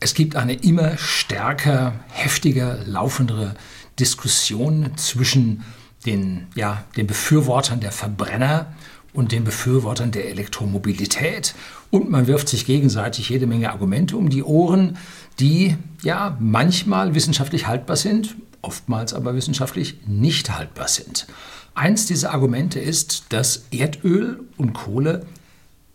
Es 0.00 0.14
gibt 0.14 0.34
eine 0.34 0.54
immer 0.54 0.96
stärker, 0.96 1.92
heftiger 2.08 2.78
laufendere 2.86 3.54
Diskussion 3.98 4.92
zwischen 4.96 5.62
den, 6.06 6.46
ja, 6.54 6.84
den 6.96 7.06
Befürwortern 7.06 7.80
der 7.80 7.92
Verbrenner 7.92 8.72
und 9.12 9.32
den 9.32 9.44
Befürwortern 9.44 10.10
der 10.10 10.30
Elektromobilität. 10.30 11.54
Und 11.90 12.10
man 12.10 12.26
wirft 12.26 12.48
sich 12.48 12.64
gegenseitig 12.64 13.28
jede 13.28 13.46
Menge 13.46 13.70
Argumente 13.70 14.16
um 14.16 14.30
die 14.30 14.42
Ohren, 14.42 14.96
die 15.38 15.76
ja 16.02 16.34
manchmal 16.40 17.14
wissenschaftlich 17.14 17.66
haltbar 17.66 17.96
sind, 17.96 18.36
oftmals 18.62 19.12
aber 19.12 19.34
wissenschaftlich 19.34 19.98
nicht 20.06 20.56
haltbar 20.56 20.88
sind. 20.88 21.26
Eins 21.74 22.06
dieser 22.06 22.32
Argumente 22.32 22.80
ist, 22.80 23.26
dass 23.30 23.66
Erdöl 23.70 24.40
und 24.56 24.72
Kohle 24.72 25.26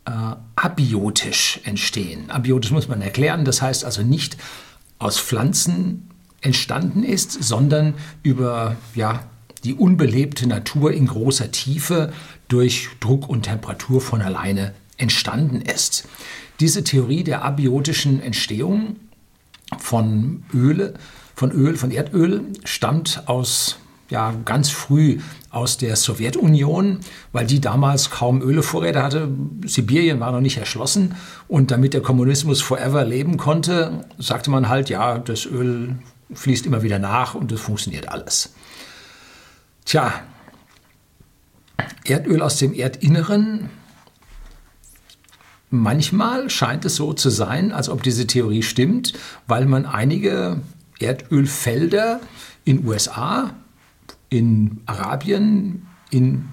äh, 0.06 0.12
abiotisch 0.56 1.60
entstehen. 1.64 2.30
Abiotisch 2.30 2.72
muss 2.72 2.88
man 2.88 3.02
erklären, 3.02 3.46
das 3.46 3.62
heißt 3.62 3.86
also 3.86 4.04
nicht 4.04 4.38
aus 5.00 5.20
Pflanzen 5.20 6.10
entstanden 6.42 7.04
ist, 7.04 7.44
sondern 7.44 7.96
über 8.24 8.76
ja, 8.94 9.24
die 9.64 9.74
unbelebte 9.74 10.48
Natur 10.48 10.94
in 10.94 11.08
großer 11.08 11.52
Tiefe 11.52 12.14
durch 12.48 12.90
Druck 13.00 13.28
und 13.28 13.44
Temperatur 13.44 14.00
von 14.00 14.22
alleine 14.22 14.74
entstanden 14.98 15.62
ist. 15.62 16.08
Diese 16.60 16.84
Theorie 16.84 17.24
der 17.24 17.44
abiotischen 17.44 18.22
Entstehung 18.22 18.98
von 19.78 20.44
Öle, 20.54 20.94
von 21.36 21.52
Öl, 21.52 21.76
von 21.76 21.92
Erdöl 21.92 22.44
stammt 22.64 23.24
aus 23.28 23.80
ja 24.10 24.34
ganz 24.46 24.70
früh 24.70 25.20
aus 25.50 25.78
der 25.78 25.96
Sowjetunion, 25.96 27.00
weil 27.32 27.46
die 27.48 27.62
damals 27.62 28.10
kaum 28.10 28.42
Ölvorräte 28.42 29.02
hatte. 29.02 29.30
Sibirien 29.66 30.20
war 30.20 30.32
noch 30.32 30.42
nicht 30.42 30.58
erschlossen 30.58 31.16
und 31.48 31.72
damit 31.72 31.94
der 31.94 32.02
Kommunismus 32.02 32.62
forever 32.62 33.06
leben 33.06 33.38
konnte, 33.38 34.06
sagte 34.18 34.52
man 34.52 34.70
halt, 34.70 34.90
ja, 34.90 35.18
das 35.18 35.46
Öl 35.46 35.96
fließt 36.34 36.66
immer 36.66 36.84
wieder 36.84 37.00
nach 37.00 37.36
und 37.36 37.52
das 37.52 37.62
funktioniert 37.62 38.10
alles. 38.10 38.54
Tja, 39.86 40.14
Erdöl 42.04 42.42
aus 42.42 42.58
dem 42.58 42.74
Erdinneren. 42.74 43.70
Manchmal 45.70 46.50
scheint 46.50 46.86
es 46.86 46.96
so 46.96 47.14
zu 47.14 47.30
sein, 47.30 47.72
als 47.72 47.90
ob 47.90 48.04
diese 48.04 48.28
Theorie 48.28 48.64
stimmt, 48.64 49.14
weil 49.48 49.66
man 49.66 49.86
einige 49.86 50.62
Erdölfelder 51.00 52.22
in 52.64 52.86
USA, 52.86 53.54
in 54.36 54.82
Arabien, 54.86 55.88
in 56.10 56.50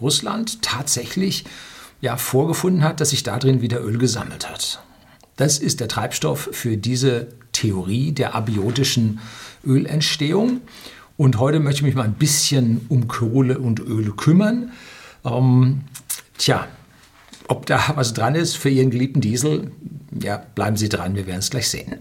Russland 0.00 0.62
tatsächlich 0.62 1.44
ja, 2.00 2.16
vorgefunden 2.16 2.82
hat, 2.82 3.00
dass 3.00 3.10
sich 3.10 3.22
darin 3.22 3.60
wieder 3.60 3.82
Öl 3.82 3.98
gesammelt 3.98 4.48
hat. 4.48 4.82
Das 5.36 5.58
ist 5.58 5.80
der 5.80 5.88
Treibstoff 5.88 6.48
für 6.52 6.76
diese 6.76 7.28
Theorie 7.52 8.12
der 8.12 8.34
abiotischen 8.34 9.20
Ölentstehung. 9.64 10.60
Und 11.16 11.38
heute 11.38 11.60
möchte 11.60 11.80
ich 11.80 11.84
mich 11.86 11.94
mal 11.94 12.04
ein 12.04 12.14
bisschen 12.14 12.84
um 12.88 13.08
Kohle 13.08 13.58
und 13.58 13.80
Öl 13.80 14.12
kümmern. 14.12 14.72
Ähm, 15.24 15.82
tja, 16.38 16.68
ob 17.48 17.66
da 17.66 17.92
was 17.94 18.12
dran 18.12 18.34
ist 18.34 18.56
für 18.56 18.68
Ihren 18.68 18.90
geliebten 18.90 19.20
Diesel, 19.20 19.70
ja, 20.22 20.42
bleiben 20.54 20.76
Sie 20.76 20.88
dran, 20.88 21.14
wir 21.14 21.26
werden 21.26 21.38
es 21.38 21.50
gleich 21.50 21.68
sehen. 21.68 21.96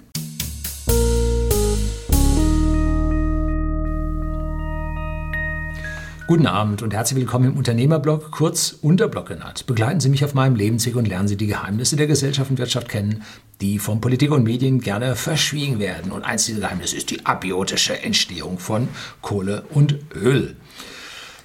Guten 6.28 6.48
Abend 6.48 6.82
und 6.82 6.92
herzlich 6.92 7.20
willkommen 7.20 7.52
im 7.52 7.58
Unternehmerblog, 7.58 8.32
kurz 8.32 8.76
Unterblog 8.82 9.28
genannt. 9.28 9.68
Begleiten 9.68 10.00
Sie 10.00 10.10
mich 10.10 10.26
auf 10.26 10.34
meinem 10.34 10.56
Lebensweg 10.56 10.96
und 10.96 11.08
lernen 11.08 11.28
Sie 11.28 11.38
die 11.38 11.46
Geheimnisse 11.46 11.98
der 11.98 12.08
Gesellschaft 12.08 12.50
und 12.50 12.58
Wirtschaft 12.58 12.90
kennen, 12.90 13.22
die 13.62 13.78
von 13.78 14.02
Politik 14.02 14.32
und 14.32 14.44
Medien 14.44 14.82
gerne 14.82 15.16
verschwiegen 15.16 15.78
werden. 15.78 16.12
Und 16.12 16.24
eins 16.24 16.48
dieser 16.48 16.62
Geheimnisse 16.62 16.96
ist 16.96 17.12
die 17.12 17.28
abiotische 17.28 18.02
Entstehung 18.02 18.58
von 18.58 18.88
Kohle 19.22 19.66
und 19.70 20.00
Öl. 20.16 20.56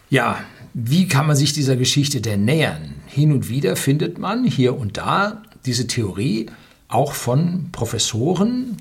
Ja, 0.08 0.38
wie 0.72 1.06
kann 1.08 1.26
man 1.26 1.36
sich 1.36 1.52
dieser 1.52 1.76
Geschichte 1.76 2.22
denn 2.22 2.46
nähern? 2.46 2.94
Hin 3.04 3.32
und 3.32 3.50
wieder 3.50 3.76
findet 3.76 4.18
man 4.18 4.44
hier 4.44 4.78
und 4.78 4.96
da 4.96 5.42
diese 5.66 5.88
Theorie 5.88 6.46
auch 6.88 7.12
von 7.12 7.68
Professoren 7.70 8.78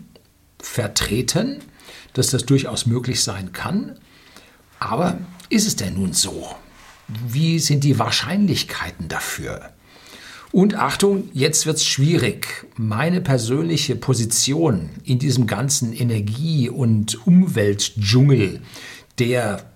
vertreten, 0.60 1.60
dass 2.14 2.30
das 2.30 2.46
durchaus 2.46 2.86
möglich 2.86 3.22
sein 3.22 3.52
kann. 3.52 4.00
Aber 4.80 5.18
ist 5.50 5.68
es 5.68 5.76
denn 5.76 5.96
nun 5.96 6.14
so? 6.14 6.48
Wie 7.28 7.60
sind 7.60 7.84
die 7.84 7.98
Wahrscheinlichkeiten 7.98 9.08
dafür? 9.08 9.72
Und 10.52 10.76
Achtung, 10.76 11.30
jetzt 11.34 11.66
wird 11.66 11.78
es 11.78 11.86
schwierig. 11.86 12.68
Meine 12.76 13.22
persönliche 13.22 13.96
Position 13.96 14.90
in 15.04 15.20
diesem 15.20 15.46
ganzen 15.46 15.94
Energie- 15.94 16.70
und 16.70 17.26
Umweltdschungel, 17.28 18.62
der 19.20 19.72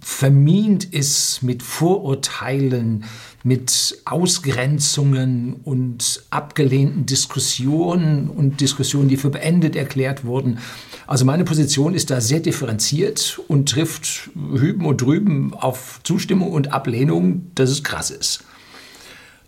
vermint 0.00 0.84
ist 0.84 1.42
mit 1.42 1.62
Vorurteilen, 1.62 3.04
mit 3.46 3.98
Ausgrenzungen 4.06 5.60
und 5.62 6.24
abgelehnten 6.30 7.06
Diskussionen 7.06 8.28
und 8.28 8.60
Diskussionen, 8.60 9.08
die 9.08 9.16
für 9.16 9.30
beendet 9.30 9.76
erklärt 9.76 10.24
wurden. 10.24 10.58
Also 11.06 11.24
meine 11.24 11.44
Position 11.44 11.94
ist 11.94 12.10
da 12.10 12.20
sehr 12.20 12.40
differenziert 12.40 13.40
und 13.46 13.68
trifft 13.68 14.30
hüben 14.34 14.84
und 14.84 15.00
drüben 15.00 15.54
auf 15.54 16.00
Zustimmung 16.02 16.50
und 16.50 16.72
Ablehnung, 16.72 17.52
dass 17.54 17.70
es 17.70 17.84
krass 17.84 18.10
ist. 18.10 18.42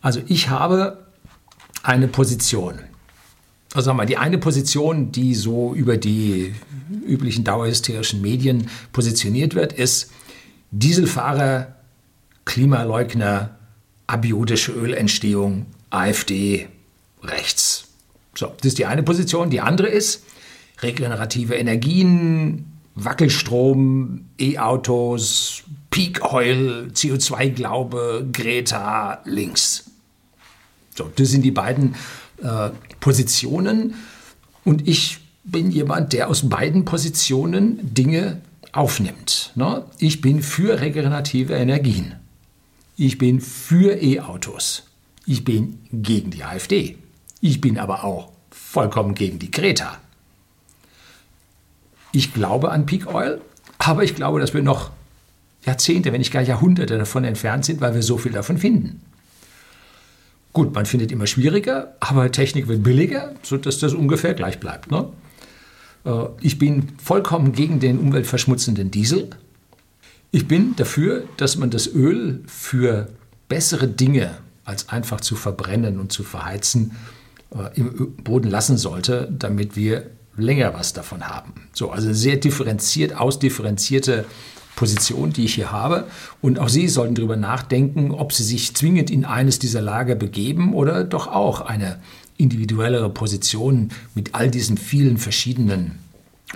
Also 0.00 0.20
ich 0.28 0.48
habe 0.48 1.04
eine 1.82 2.06
Position. 2.06 2.78
Also 3.74 3.86
sagen 3.86 3.96
wir 3.96 4.02
mal, 4.02 4.06
die 4.06 4.16
eine 4.16 4.38
Position, 4.38 5.10
die 5.10 5.34
so 5.34 5.74
über 5.74 5.96
die 5.96 6.54
üblichen 7.04 7.42
dauerhysterischen 7.42 8.22
Medien 8.22 8.70
positioniert 8.92 9.56
wird, 9.56 9.72
ist 9.72 10.12
Dieselfahrer, 10.70 11.74
Klimaleugner, 12.44 13.57
abiotische 14.08 14.72
Ölentstehung, 14.72 15.66
AfD, 15.90 16.66
rechts. 17.22 17.84
So, 18.34 18.46
das 18.56 18.66
ist 18.66 18.78
die 18.78 18.86
eine 18.86 19.04
Position. 19.04 19.50
Die 19.50 19.60
andere 19.60 19.88
ist 19.88 20.24
regenerative 20.80 21.54
Energien, 21.54 22.66
Wackelstrom, 22.96 24.24
E-Autos, 24.40 25.62
Peak 25.90 26.32
Oil, 26.32 26.90
CO2-Glaube, 26.92 28.26
Greta, 28.32 29.20
links. 29.24 29.84
So, 30.96 31.10
das 31.14 31.28
sind 31.28 31.42
die 31.42 31.50
beiden 31.52 31.94
äh, 32.42 32.70
Positionen. 33.00 33.94
Und 34.64 34.88
ich 34.88 35.18
bin 35.44 35.70
jemand, 35.70 36.12
der 36.12 36.28
aus 36.28 36.48
beiden 36.48 36.84
Positionen 36.84 37.78
Dinge 37.94 38.40
aufnimmt. 38.72 39.52
Ne? 39.54 39.84
Ich 39.98 40.20
bin 40.20 40.42
für 40.42 40.80
regenerative 40.80 41.54
Energien. 41.54 42.16
Ich 43.00 43.16
bin 43.16 43.40
für 43.40 44.02
E-Autos. 44.02 44.82
Ich 45.24 45.44
bin 45.44 45.78
gegen 45.92 46.32
die 46.32 46.42
AfD. 46.42 46.98
Ich 47.40 47.60
bin 47.60 47.78
aber 47.78 48.02
auch 48.02 48.32
vollkommen 48.50 49.14
gegen 49.14 49.38
die 49.38 49.52
Greta. 49.52 49.98
Ich 52.10 52.34
glaube 52.34 52.72
an 52.72 52.86
Peak 52.86 53.06
Oil, 53.06 53.40
aber 53.78 54.02
ich 54.02 54.16
glaube, 54.16 54.40
dass 54.40 54.52
wir 54.52 54.62
noch 54.62 54.90
Jahrzehnte, 55.64 56.10
wenn 56.10 56.18
nicht 56.18 56.32
gar 56.32 56.42
Jahrhunderte 56.42 56.98
davon 56.98 57.22
entfernt 57.22 57.64
sind, 57.64 57.80
weil 57.80 57.94
wir 57.94 58.02
so 58.02 58.18
viel 58.18 58.32
davon 58.32 58.58
finden. 58.58 59.00
Gut, 60.52 60.74
man 60.74 60.84
findet 60.84 61.12
immer 61.12 61.28
schwieriger, 61.28 61.94
aber 62.00 62.32
Technik 62.32 62.66
wird 62.66 62.82
billiger, 62.82 63.32
sodass 63.44 63.78
das 63.78 63.94
ungefähr 63.94 64.34
gleich 64.34 64.58
bleibt. 64.58 64.90
Ne? 64.90 65.08
Äh, 66.04 66.24
ich 66.40 66.58
bin 66.58 66.88
vollkommen 67.00 67.52
gegen 67.52 67.78
den 67.78 68.00
umweltverschmutzenden 68.00 68.90
Diesel. 68.90 69.30
Ich 70.30 70.46
bin 70.46 70.76
dafür, 70.76 71.24
dass 71.38 71.56
man 71.56 71.70
das 71.70 71.86
Öl 71.86 72.42
für 72.46 73.08
bessere 73.48 73.88
Dinge 73.88 74.36
als 74.64 74.90
einfach 74.90 75.22
zu 75.22 75.36
verbrennen 75.36 75.98
und 75.98 76.12
zu 76.12 76.22
verheizen 76.22 76.92
äh, 77.54 77.74
im 77.78 78.14
Boden 78.16 78.50
lassen 78.50 78.76
sollte, 78.76 79.32
damit 79.36 79.74
wir 79.74 80.10
länger 80.36 80.74
was 80.74 80.92
davon 80.92 81.26
haben. 81.26 81.54
So, 81.72 81.90
also 81.90 82.12
sehr 82.12 82.36
differenziert, 82.36 83.16
ausdifferenzierte 83.16 84.26
Position, 84.76 85.32
die 85.32 85.46
ich 85.46 85.54
hier 85.54 85.72
habe. 85.72 86.06
Und 86.42 86.58
auch 86.58 86.68
Sie 86.68 86.88
sollten 86.88 87.14
darüber 87.14 87.36
nachdenken, 87.36 88.12
ob 88.12 88.32
Sie 88.34 88.44
sich 88.44 88.76
zwingend 88.76 89.10
in 89.10 89.24
eines 89.24 89.58
dieser 89.58 89.80
Lager 89.80 90.14
begeben 90.14 90.74
oder 90.74 91.04
doch 91.04 91.26
auch 91.26 91.62
eine 91.62 91.98
individuellere 92.36 93.10
Position 93.10 93.90
mit 94.14 94.34
all 94.34 94.50
diesen 94.50 94.76
vielen 94.76 95.16
verschiedenen 95.16 95.98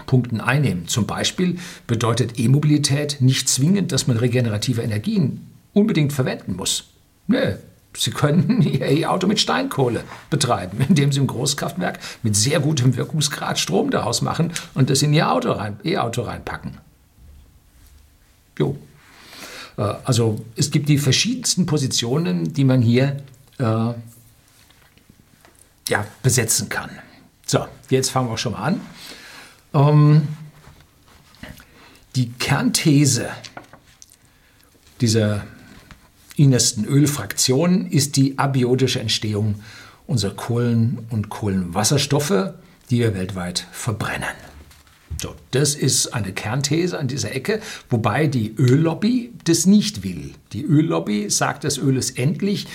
Punkten 0.07 0.41
einnehmen. 0.41 0.89
Zum 0.89 1.07
Beispiel 1.07 1.59
bedeutet 1.87 2.39
E-Mobilität 2.39 3.19
nicht 3.21 3.49
zwingend, 3.49 3.93
dass 3.93 4.07
man 4.07 4.17
regenerative 4.17 4.83
Energien 4.83 5.47
unbedingt 5.73 6.13
verwenden 6.13 6.57
muss. 6.57 6.85
Nö, 7.27 7.57
Sie 7.97 8.11
können 8.11 8.63
Ihr 8.67 8.87
E-Auto 8.87 9.27
mit 9.27 9.41
Steinkohle 9.41 10.05
betreiben, 10.31 10.79
indem 10.89 11.13
Sie 11.13 11.21
im 11.21 11.27
Großkraftwerk 11.27 11.99
mit 12.23 12.37
sehr 12.37 12.61
gutem 12.61 12.97
Wirkungsgrad 12.97 13.59
Strom 13.59 13.91
daraus 13.91 14.23
machen 14.23 14.53
und 14.75 14.91
das 14.91 15.03
in 15.03 15.13
Ihr 15.13 15.31
Auto 15.31 15.53
rein, 15.53 15.79
E-Auto 15.85 16.23
reinpacken. 16.23 16.79
Jo. 18.59 18.77
Äh, 19.77 19.83
also 20.05 20.45
es 20.57 20.71
gibt 20.71 20.89
die 20.89 20.99
verschiedensten 20.99 21.67
Positionen, 21.67 22.53
die 22.53 22.65
man 22.65 22.81
hier 22.81 23.19
äh, 23.59 23.93
ja, 25.89 26.07
besetzen 26.23 26.69
kann. 26.69 26.91
So, 27.47 27.67
jetzt 27.91 28.11
fangen 28.11 28.29
wir 28.29 28.35
auch 28.35 28.39
schon 28.39 28.53
mal 28.53 28.63
an. 28.63 28.81
Ähm, 29.75 30.29
die 32.15 32.31
Kernthese 32.33 33.31
dieser 35.01 35.47
innersten 36.37 36.85
Ölfraktion 36.85 37.87
ist 37.87 38.17
die 38.17 38.39
abiotische 38.39 39.01
Entstehung 39.01 39.57
unserer 40.07 40.35
Kohlen- 40.35 41.07
und 41.11 41.29
Kohlenwasserstoffe, 41.29 42.55
die 42.91 42.99
wir 42.99 43.15
weltweit 43.15 43.67
verbrennen. 43.73 44.35
So, 45.21 45.35
das 45.53 45.75
ist 45.75 46.09
eine 46.09 46.33
Kernthese 46.33 46.99
an 46.99 47.07
dieser 47.07 47.35
Ecke, 47.35 47.61
wobei 47.89 48.27
die 48.27 48.55
Öllobby 48.59 49.33
das 49.45 49.67
nicht 49.67 50.03
will. 50.03 50.33
Die 50.53 50.65
Öllobby 50.65 51.31
sagt, 51.31 51.65
das 51.65 51.79
Öl 51.79 51.97
ist 51.97 52.19
endlich. 52.19 52.67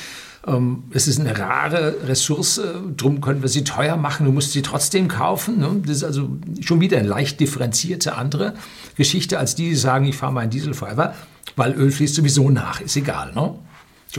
Ähm, 0.47 0.83
es 0.91 1.07
ist 1.07 1.19
eine 1.19 1.37
rare 1.37 2.07
Ressource, 2.07 2.61
darum 2.95 3.21
können 3.21 3.41
wir 3.41 3.49
sie 3.49 3.63
teuer 3.63 3.97
machen, 3.97 4.25
du 4.25 4.31
musst 4.31 4.53
sie 4.53 4.61
trotzdem 4.61 5.07
kaufen. 5.07 5.59
Ne? 5.59 5.81
Das 5.85 5.97
ist 5.97 6.03
also 6.03 6.29
schon 6.61 6.79
wieder 6.79 6.97
eine 6.97 7.07
leicht 7.07 7.39
differenzierte 7.39 8.15
andere 8.15 8.53
Geschichte 8.95 9.37
als 9.37 9.55
die, 9.55 9.69
die 9.69 9.75
sagen, 9.75 10.05
ich 10.05 10.15
fahre 10.15 10.33
meinen 10.33 10.49
Diesel 10.49 10.73
forever, 10.73 11.13
weil 11.55 11.73
Öl 11.73 11.91
fließt 11.91 12.15
sowieso 12.15 12.49
nach, 12.49 12.81
ist 12.81 12.95
egal. 12.95 13.33
Ne? 13.33 13.55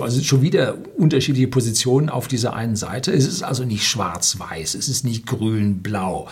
Also 0.01 0.23
schon 0.23 0.43
wieder 0.43 0.77
unterschiedliche 0.97 1.49
Positionen 1.49 2.09
auf 2.09 2.29
dieser 2.29 2.55
einen 2.55 2.77
Seite. 2.77 3.11
Es 3.11 3.27
ist 3.27 3.43
also 3.43 3.65
nicht 3.65 3.89
schwarz-weiß, 3.89 4.75
es 4.75 4.89
ist 4.89 5.05
nicht 5.05 5.27
grün-blau 5.27 6.29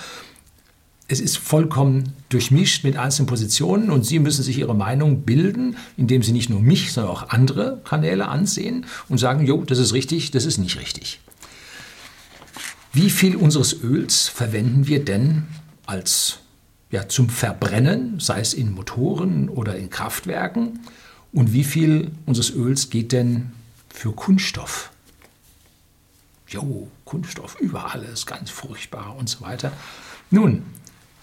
es 1.09 1.21
ist 1.21 1.39
vollkommen 1.39 2.13
durchmischt 2.29 2.83
mit 2.83 2.97
einzelnen 2.97 3.27
Positionen 3.27 3.91
und 3.91 4.05
Sie 4.05 4.19
müssen 4.19 4.43
sich 4.43 4.59
Ihre 4.59 4.75
Meinung 4.75 5.23
bilden, 5.23 5.77
indem 5.97 6.23
Sie 6.23 6.33
nicht 6.33 6.51
nur 6.51 6.61
mich, 6.61 6.93
sondern 6.93 7.13
auch 7.13 7.29
andere 7.31 7.81
Kanäle 7.85 8.29
ansehen 8.29 8.87
und 9.09 9.19
sagen, 9.19 9.47
jo, 9.47 9.63
das 9.65 9.79
ist 9.79 9.93
richtig, 9.93 10.33
das 10.33 10.45
ist 10.45 10.59
nicht 10.59 10.79
richtig. 10.81 11.21
Wie 12.93 13.11
viel 13.11 13.37
unseres 13.37 13.83
Öls 13.83 14.29
verwenden 14.29 14.87
wir 14.87 15.05
denn 15.05 15.45
als 15.85 16.39
ja, 16.91 17.09
zum 17.09 17.29
Verbrennen, 17.29 18.19
sei 18.21 18.41
es 18.41 18.55
in 18.55 18.73
Motoren 18.73 19.49
oder 19.49 19.77
in 19.77 19.91
Kraftwerken? 19.91 20.81
Und 21.33 21.53
wie 21.53 21.65
viel 21.65 22.11
unseres 22.25 22.51
Öls 22.51 22.91
geht 22.91 23.13
denn 23.13 23.53
für 23.91 24.13
Kunststoff? 24.13 24.91
Jo, 26.49 26.89
Kunststoff 27.05 27.61
überall 27.61 28.03
ist 28.05 28.27
ganz 28.27 28.51
furchtbar 28.51 29.15
und 29.17 29.29
so 29.29 29.43
weiter. 29.43 29.73
Nun, 30.31 30.63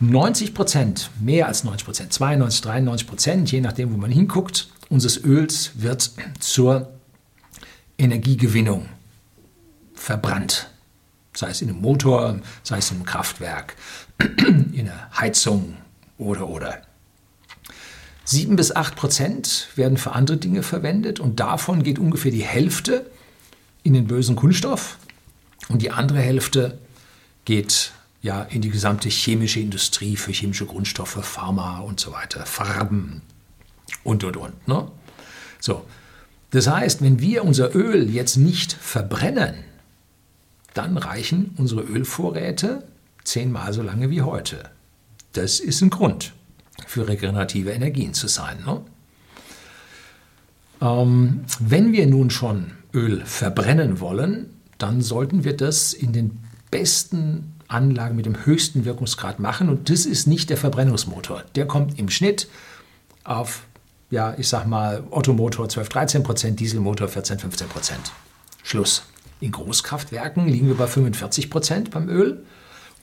90 0.10 0.54
Prozent, 0.54 1.10
mehr 1.20 1.48
als 1.48 1.64
90 1.64 1.86
Prozent, 1.86 2.14
92, 2.14 2.62
93 2.62 3.08
Prozent, 3.08 3.52
je 3.52 3.62
nachdem, 3.62 3.94
wo 3.94 3.98
man 3.98 4.12
hinguckt, 4.12 4.70
unseres 4.90 5.24
Öls 5.24 5.72
wird 5.76 6.12
zur 6.40 6.92
Energiegewinnung 7.98 8.88
verbrannt. 9.94 10.70
Sei 11.36 11.50
es 11.50 11.62
in 11.62 11.70
einem 11.70 11.82
Motor, 11.82 12.40
sei 12.64 12.78
es 12.78 12.92
in 12.92 12.98
einem 12.98 13.06
Kraftwerk, 13.06 13.76
in 14.38 14.86
der 14.86 15.10
Heizung 15.18 15.78
oder 16.18 16.48
oder. 16.50 16.82
7 18.26 18.56
bis 18.56 18.76
8 18.76 18.96
Prozent 18.96 19.68
werden 19.76 19.98
für 19.98 20.14
andere 20.14 20.38
Dinge 20.38 20.64
verwendet 20.64 21.20
und 21.20 21.40
davon 21.40 21.84
geht 21.84 22.00
ungefähr 22.00 22.32
die 22.32 22.44
Hälfte 22.44 23.10
in 23.84 23.94
den 23.94 24.08
bösen 24.08 24.36
Kunststoff 24.36 24.98
und 25.70 25.82
die 25.82 25.92
andere 25.92 26.20
Hälfte 26.20 26.78
geht 27.46 27.92
ja 28.24 28.42
in 28.42 28.62
die 28.62 28.70
gesamte 28.70 29.10
chemische 29.10 29.60
Industrie 29.60 30.16
für 30.16 30.32
chemische 30.32 30.66
Grundstoffe, 30.66 31.20
Pharma 31.24 31.80
und 31.80 32.00
so 32.00 32.14
weiter, 32.14 32.46
Farben 32.46 33.22
und 34.04 34.24
und 34.24 34.38
und. 34.38 34.68
Ne? 34.68 34.88
So, 35.60 35.86
das 36.50 36.68
heißt, 36.68 37.02
wenn 37.02 37.20
wir 37.20 37.44
unser 37.44 37.76
Öl 37.76 38.10
jetzt 38.10 38.38
nicht 38.38 38.74
verbrennen, 38.74 39.56
dann 40.74 40.98
reichen 40.98 41.54
unsere 41.58 41.82
Ölvorräte 41.82 42.84
zehnmal 43.24 43.74
so 43.74 43.84
lange 43.84 44.10
wie 44.10 44.22
heute. 44.22 44.70
Das 45.34 45.60
ist 45.60 45.82
ein 45.82 45.90
Grund 45.90 46.34
für 46.88 47.08
regenerative 47.08 47.72
Energien 47.72 48.14
zu 48.14 48.28
sein. 48.28 48.64
Ne? 48.66 48.82
Ähm, 50.82 51.44
wenn 51.60 51.92
wir 51.92 52.08
nun 52.08 52.30
schon 52.30 52.72
Öl 52.94 53.26
verbrennen 53.26 54.00
wollen, 54.00 54.50
dann 54.78 55.02
sollten 55.02 55.44
wir 55.44 55.58
das 55.58 55.94
in 55.94 56.14
den 56.14 56.40
besten 56.72 57.54
Anlagen 57.74 58.16
mit 58.16 58.26
dem 58.26 58.46
höchsten 58.46 58.86
Wirkungsgrad 58.86 59.40
machen. 59.40 59.70
Und 59.70 59.90
das 59.90 60.06
ist 60.06 60.28
nicht 60.28 60.50
der 60.50 60.58
Verbrennungsmotor. 60.58 61.44
Der 61.56 61.66
kommt 61.66 62.00
im 62.00 62.10
Schnitt 62.10 62.48
auf, 63.24 63.64
ja, 64.10 64.36
ich 64.38 64.48
sag 64.48 64.68
mal, 64.68 65.04
Ottomotor 65.10 65.68
12, 65.68 65.90
13 65.90 66.24
Prozent, 66.24 66.60
Dieselmotor 66.60 67.08
14, 67.08 67.40
15 67.40 67.68
Prozent. 67.68 68.12
Schluss. 68.64 69.04
In 69.40 69.52
Großkraftwerken 69.52 70.48
liegen 70.48 70.68
wir 70.68 70.76
bei 70.76 70.88
45 70.88 71.50
Prozent 71.50 71.92
beim 71.92 72.08
Öl 72.08 72.44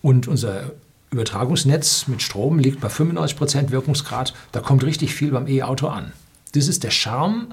und 0.01 0.27
unser 0.27 0.73
Übertragungsnetz 1.11 2.07
mit 2.07 2.23
Strom 2.23 2.59
liegt 2.59 2.81
bei 2.81 2.89
95 2.89 3.37
Prozent 3.37 3.71
Wirkungsgrad. 3.71 4.33
Da 4.53 4.61
kommt 4.61 4.85
richtig 4.85 5.15
viel 5.15 5.33
beim 5.33 5.49
E-Auto 5.49 5.89
an. 5.89 6.13
Das 6.53 6.69
ist 6.69 6.85
der 6.85 6.91
Charme, 6.91 7.49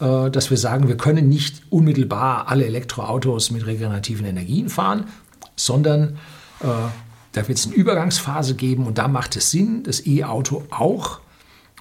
äh, 0.00 0.30
dass 0.30 0.50
wir 0.50 0.56
sagen, 0.56 0.88
wir 0.88 0.96
können 0.96 1.28
nicht 1.28 1.62
unmittelbar 1.70 2.48
alle 2.48 2.66
Elektroautos 2.66 3.50
mit 3.50 3.66
regenerativen 3.66 4.26
Energien 4.26 4.68
fahren, 4.68 5.04
sondern 5.56 6.18
äh, 6.60 6.66
da 7.32 7.48
wird 7.48 7.58
es 7.58 7.66
eine 7.66 7.74
Übergangsphase 7.74 8.54
geben 8.54 8.86
und 8.86 8.98
da 8.98 9.08
macht 9.08 9.36
es 9.36 9.50
Sinn, 9.50 9.82
das 9.84 10.06
E-Auto 10.06 10.64
auch 10.70 11.20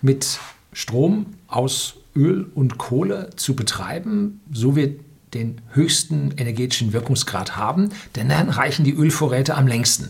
mit 0.01 0.39
Strom 0.73 1.27
aus 1.47 1.95
Öl 2.15 2.49
und 2.53 2.77
Kohle 2.77 3.29
zu 3.35 3.55
betreiben, 3.55 4.41
so 4.51 4.75
wir 4.75 4.95
den 5.33 5.61
höchsten 5.71 6.31
energetischen 6.37 6.93
Wirkungsgrad 6.93 7.55
haben, 7.55 7.89
denn 8.15 8.29
dann 8.29 8.49
reichen 8.49 8.85
die 8.85 8.93
Ölvorräte 8.93 9.55
am 9.55 9.67
längsten. 9.67 10.09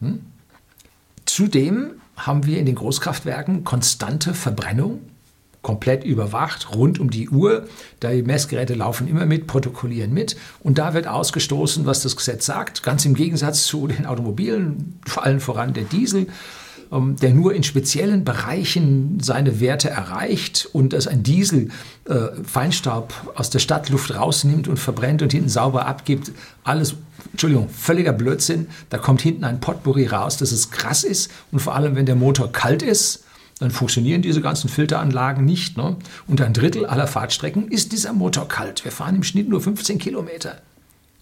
Hm? 0.00 0.20
Zudem 1.24 1.92
haben 2.16 2.46
wir 2.46 2.58
in 2.58 2.66
den 2.66 2.74
Großkraftwerken 2.74 3.64
konstante 3.64 4.34
Verbrennung 4.34 5.00
komplett 5.66 6.04
überwacht, 6.04 6.76
rund 6.76 7.00
um 7.00 7.10
die 7.10 7.28
Uhr. 7.28 7.66
Die 8.00 8.22
Messgeräte 8.22 8.74
laufen 8.74 9.08
immer 9.08 9.26
mit, 9.26 9.48
protokollieren 9.48 10.14
mit. 10.14 10.36
Und 10.60 10.78
da 10.78 10.94
wird 10.94 11.08
ausgestoßen, 11.08 11.86
was 11.86 12.02
das 12.02 12.14
Gesetz 12.14 12.46
sagt. 12.46 12.84
Ganz 12.84 13.04
im 13.04 13.14
Gegensatz 13.14 13.64
zu 13.64 13.88
den 13.88 14.06
Automobilen, 14.06 15.00
vor 15.04 15.24
allem 15.24 15.40
voran 15.40 15.74
der 15.74 15.82
Diesel, 15.82 16.28
ähm, 16.92 17.16
der 17.16 17.30
nur 17.34 17.52
in 17.52 17.64
speziellen 17.64 18.22
Bereichen 18.22 19.18
seine 19.20 19.58
Werte 19.58 19.90
erreicht 19.90 20.68
und 20.72 20.92
dass 20.92 21.08
ein 21.08 21.24
Diesel 21.24 21.70
äh, 22.04 22.28
Feinstaub 22.44 23.12
aus 23.34 23.50
der 23.50 23.58
Stadtluft 23.58 24.14
rausnimmt 24.14 24.68
und 24.68 24.76
verbrennt 24.76 25.20
und 25.20 25.32
hinten 25.32 25.48
sauber 25.48 25.86
abgibt. 25.86 26.30
Alles, 26.62 26.94
Entschuldigung, 27.32 27.68
völliger 27.70 28.12
Blödsinn. 28.12 28.68
Da 28.88 28.98
kommt 28.98 29.20
hinten 29.20 29.42
ein 29.42 29.58
Potpourri 29.58 30.06
raus, 30.06 30.36
dass 30.36 30.52
es 30.52 30.70
krass 30.70 31.02
ist. 31.02 31.28
Und 31.50 31.58
vor 31.58 31.74
allem, 31.74 31.96
wenn 31.96 32.06
der 32.06 32.14
Motor 32.14 32.52
kalt 32.52 32.82
ist, 32.84 33.24
dann 33.58 33.70
funktionieren 33.70 34.22
diese 34.22 34.42
ganzen 34.42 34.68
Filteranlagen 34.68 35.44
nicht. 35.44 35.76
Ne? 35.76 35.96
Und 36.26 36.40
ein 36.40 36.52
Drittel 36.52 36.84
aller 36.86 37.06
Fahrtstrecken 37.06 37.68
ist 37.68 37.92
dieser 37.92 38.12
Motor 38.12 38.48
kalt. 38.48 38.84
Wir 38.84 38.92
fahren 38.92 39.16
im 39.16 39.22
Schnitt 39.22 39.48
nur 39.48 39.60
15 39.60 39.98
Kilometer. 39.98 40.60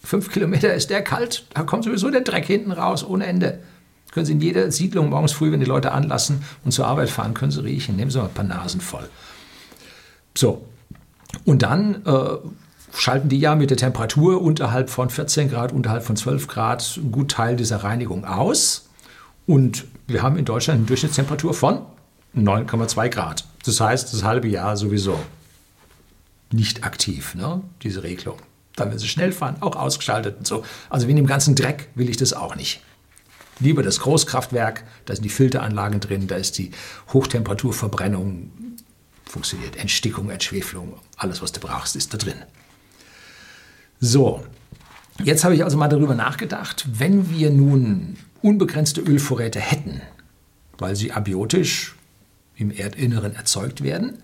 Fünf 0.03 0.31
Kilometer 0.31 0.75
ist 0.75 0.91
der 0.91 1.03
kalt, 1.03 1.47
da 1.55 1.63
kommt 1.63 1.85
sowieso 1.85 2.11
der 2.11 2.21
Dreck 2.21 2.45
hinten 2.45 2.73
raus, 2.73 3.07
ohne 3.07 3.25
Ende. 3.25 3.61
Können 4.13 4.27
Sie 4.27 4.33
in 4.33 4.41
jeder 4.41 4.71
Siedlung 4.71 5.09
morgens 5.11 5.33
früh, 5.33 5.51
wenn 5.51 5.61
die 5.61 5.67
Leute 5.67 5.93
anlassen 5.93 6.45
und 6.65 6.73
zur 6.73 6.87
Arbeit 6.87 7.09
fahren, 7.09 7.35
können 7.35 7.51
Sie 7.51 7.65
riechen. 7.65 7.97
Nehmen 7.97 8.11
Sie 8.11 8.19
mal 8.19 8.27
ein 8.27 8.35
paar 8.35 8.45
Nasen 8.45 8.81
voll. 8.81 9.09
So, 10.37 10.67
und 11.45 11.63
dann 11.63 12.05
äh, 12.05 12.37
schalten 12.93 13.29
die 13.29 13.41
ja 13.41 13.55
mit 13.55 13.71
der 13.71 13.77
Temperatur 13.77 14.43
unterhalb 14.43 14.91
von 14.91 15.09
14 15.09 15.51
Grad, 15.51 15.73
unterhalb 15.73 16.05
von 16.05 16.17
12 16.17 16.49
Grad 16.49 16.95
einen 16.97 17.11
guten 17.11 17.29
Teil 17.29 17.57
dieser 17.57 17.79
Reinigung 17.79 18.25
aus. 18.25 18.89
Und 19.47 19.87
wir 20.07 20.23
haben 20.23 20.37
in 20.37 20.45
Deutschland 20.45 20.79
eine 20.79 20.87
Durchschnittstemperatur 20.87 21.55
von 21.55 21.81
9,2 22.37 23.09
Grad. 23.09 23.45
Das 23.65 23.81
heißt, 23.81 24.13
das 24.13 24.23
halbe 24.25 24.49
Jahr 24.49 24.77
sowieso 24.77 25.19
nicht 26.53 26.85
aktiv, 26.85 27.35
ne? 27.35 27.63
diese 27.83 28.03
Regelung. 28.03 28.39
Dann, 28.77 28.91
wenn 28.91 28.99
sie 28.99 29.09
schnell 29.09 29.33
fahren, 29.33 29.57
auch 29.61 29.77
ausgeschaltet 29.77 30.37
und 30.39 30.47
so. 30.47 30.65
Also 30.91 31.07
wegen 31.07 31.17
dem 31.17 31.27
ganzen 31.27 31.55
Dreck 31.55 31.89
will 31.95 32.09
ich 32.09 32.17
das 32.17 32.33
auch 32.33 32.57
nicht. 32.57 32.81
Lieber 33.61 33.83
das 33.83 34.01
Großkraftwerk, 34.01 34.85
da 35.05 35.15
sind 35.15 35.23
die 35.23 35.31
Filteranlagen 35.31 36.01
drin, 36.01 36.27
da 36.27 36.37
ist 36.37 36.59
die 36.59 36.73
Hochtemperaturverbrennung, 37.13 38.51
funktioniert, 39.25 39.77
Entstickung, 39.77 40.31
Entschwefelung, 40.31 40.95
alles, 41.17 41.41
was 41.41 41.53
du 41.53 41.61
brauchst, 41.61 41.95
ist 41.95 42.13
da 42.13 42.19
drin. 42.19 42.43
So, 44.01 44.45
jetzt 45.23 45.45
habe 45.45 45.55
ich 45.55 45.63
also 45.63 45.77
mal 45.77 45.89
darüber 45.89 46.17
nachgedacht, 46.17 46.85
wenn 46.99 47.31
wir 47.31 47.51
nun 47.51 48.17
unbegrenzte 48.43 49.01
Ölvorräte 49.01 49.61
hätten, 49.61 50.01
weil 50.79 50.97
sie 50.97 51.13
abiotisch 51.13 51.94
im 52.57 52.71
Erdinneren 52.71 53.35
erzeugt 53.35 53.83
werden, 53.83 54.19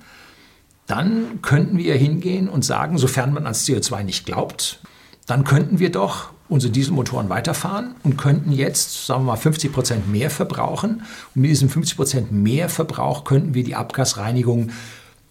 dann 0.87 1.41
könnten 1.43 1.79
wir 1.79 1.95
hingehen 1.95 2.49
und 2.49 2.65
sagen, 2.65 2.99
sofern 2.99 3.33
man 3.33 3.45
ans 3.45 3.65
CO2 3.67 4.03
nicht 4.03 4.27
glaubt, 4.27 4.81
dann 5.27 5.45
könnten 5.45 5.79
wir 5.79 5.93
doch 5.93 6.31
unsere 6.49 6.73
Dieselmotoren 6.73 7.29
weiterfahren 7.29 7.95
und 8.03 8.19
könnten 8.19 8.51
jetzt, 8.51 9.07
sagen 9.07 9.23
wir 9.23 9.33
mal, 9.33 9.37
50 9.37 9.73
Prozent 9.73 10.11
mehr 10.11 10.31
verbrauchen. 10.31 11.03
Und 11.35 11.43
mit 11.43 11.51
diesem 11.51 11.71
50 11.71 11.97
Prozent 11.97 12.33
mehr 12.33 12.69
Verbrauch 12.69 13.25
könnten 13.25 13.55
wir 13.55 13.63
die 13.63 13.77
Abgasreinigung 13.77 14.71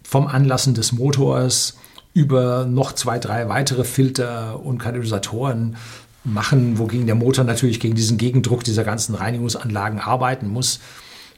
vom 0.02 0.26
Anlassen 0.26 0.72
des 0.72 0.92
Motors 0.92 1.76
über 2.14 2.64
noch 2.64 2.92
zwei, 2.94 3.18
drei 3.18 3.48
weitere 3.48 3.84
Filter 3.84 4.64
und 4.64 4.78
Katalysatoren 4.78 5.76
machen, 6.24 6.78
wogegen 6.78 7.06
der 7.06 7.14
Motor 7.14 7.44
natürlich 7.44 7.80
gegen 7.80 7.94
diesen 7.94 8.18
Gegendruck 8.18 8.64
dieser 8.64 8.84
ganzen 8.84 9.14
Reinigungsanlagen 9.14 10.00
arbeiten 10.00 10.48
muss. 10.48 10.80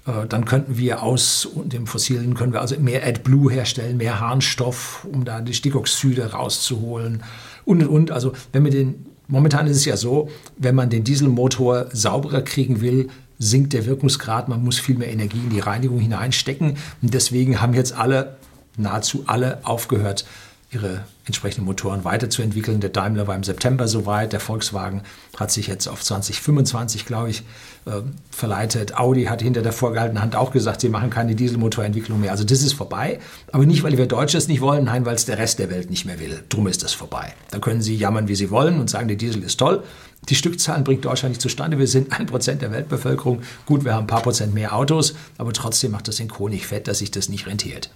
Äh, 0.06 0.26
dann 0.28 0.44
könnten 0.44 0.78
wir 0.78 1.02
aus 1.02 1.48
dem 1.64 1.86
Fossilen 1.86 2.34
können 2.34 2.52
wir 2.52 2.60
also 2.60 2.78
mehr 2.78 3.06
AdBlue 3.06 3.52
herstellen, 3.52 3.96
mehr 3.96 4.20
Harnstoff, 4.20 5.06
um 5.10 5.24
da 5.24 5.40
die 5.40 5.54
Stickoxide 5.54 6.32
rauszuholen 6.32 7.22
und 7.64 7.82
und 7.82 7.88
und. 7.88 8.10
Also 8.10 8.32
wenn 8.52 8.64
wir 8.64 8.70
den 8.70 9.06
momentan 9.28 9.66
ist 9.66 9.78
es 9.78 9.84
ja 9.84 9.96
so, 9.96 10.28
wenn 10.58 10.74
man 10.74 10.90
den 10.90 11.04
Dieselmotor 11.04 11.86
sauberer 11.92 12.42
kriegen 12.42 12.80
will, 12.80 13.08
sinkt 13.38 13.72
der 13.72 13.86
Wirkungsgrad, 13.86 14.48
man 14.48 14.62
muss 14.62 14.78
viel 14.78 14.96
mehr 14.96 15.10
Energie 15.10 15.38
in 15.38 15.50
die 15.50 15.60
Reinigung 15.60 15.98
hineinstecken 15.98 16.76
und 17.00 17.14
deswegen 17.14 17.60
haben 17.60 17.74
jetzt 17.74 17.92
alle 17.92 18.36
nahezu 18.76 19.24
alle 19.26 19.64
aufgehört 19.64 20.24
ihre 20.72 21.04
entsprechenden 21.26 21.66
Motoren 21.66 22.04
weiterzuentwickeln. 22.04 22.80
Der 22.80 22.90
Daimler 22.90 23.26
war 23.26 23.36
im 23.36 23.44
September 23.44 23.86
soweit, 23.86 24.32
der 24.32 24.40
Volkswagen 24.40 25.02
hat 25.36 25.50
sich 25.50 25.66
jetzt 25.66 25.86
auf 25.86 26.02
2025, 26.02 27.04
glaube 27.04 27.30
ich, 27.30 27.42
äh, 27.84 28.00
verleitet. 28.30 28.96
Audi 28.96 29.24
hat 29.24 29.42
hinter 29.42 29.62
der 29.62 29.72
vorgehaltenen 29.72 30.22
Hand 30.22 30.34
auch 30.34 30.50
gesagt, 30.50 30.80
sie 30.80 30.88
machen 30.88 31.10
keine 31.10 31.34
Dieselmotorentwicklung 31.34 32.20
mehr. 32.20 32.30
Also 32.30 32.44
das 32.44 32.62
ist 32.62 32.72
vorbei. 32.72 33.20
Aber 33.52 33.66
nicht, 33.66 33.82
weil 33.82 33.98
wir 33.98 34.06
Deutsche 34.06 34.38
es 34.38 34.48
nicht 34.48 34.62
wollen, 34.62 34.84
nein, 34.84 35.04
weil 35.04 35.14
es 35.14 35.26
der 35.26 35.38
Rest 35.38 35.58
der 35.58 35.70
Welt 35.70 35.90
nicht 35.90 36.06
mehr 36.06 36.18
will. 36.18 36.42
Drum 36.48 36.66
ist 36.66 36.82
das 36.82 36.94
vorbei. 36.94 37.34
Da 37.50 37.58
können 37.58 37.82
sie 37.82 37.94
jammern, 37.94 38.28
wie 38.28 38.34
sie 38.34 38.50
wollen 38.50 38.80
und 38.80 38.88
sagen, 38.88 39.08
der 39.08 39.18
Diesel 39.18 39.42
ist 39.42 39.58
toll. 39.58 39.82
Die 40.28 40.36
Stückzahlen 40.36 40.84
bringt 40.84 41.04
Deutschland 41.04 41.32
nicht 41.32 41.42
zustande. 41.42 41.78
Wir 41.78 41.88
sind 41.88 42.18
ein 42.18 42.26
Prozent 42.26 42.62
der 42.62 42.72
Weltbevölkerung. 42.72 43.42
Gut, 43.66 43.84
wir 43.84 43.94
haben 43.94 44.04
ein 44.04 44.08
paar 44.08 44.22
Prozent 44.22 44.54
mehr 44.54 44.74
Autos, 44.74 45.14
aber 45.36 45.52
trotzdem 45.52 45.90
macht 45.90 46.08
das 46.08 46.16
den 46.16 46.36
Honig 46.38 46.66
fett, 46.66 46.88
dass 46.88 46.98
sich 46.98 47.10
das 47.10 47.28
nicht 47.28 47.46
rentiert. 47.46 47.90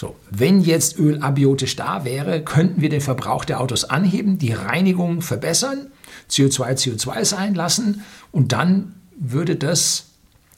So, 0.00 0.16
wenn 0.30 0.62
jetzt 0.62 0.98
Öl 0.98 1.20
abiotisch 1.20 1.76
da 1.76 2.06
wäre, 2.06 2.42
könnten 2.42 2.80
wir 2.80 2.88
den 2.88 3.02
Verbrauch 3.02 3.44
der 3.44 3.60
Autos 3.60 3.84
anheben, 3.84 4.38
die 4.38 4.54
Reinigung 4.54 5.20
verbessern, 5.20 5.88
CO2 6.30 6.72
CO2 6.72 7.22
sein 7.26 7.54
lassen 7.54 8.02
und 8.32 8.52
dann 8.52 8.94
würde 9.18 9.56
das 9.56 10.06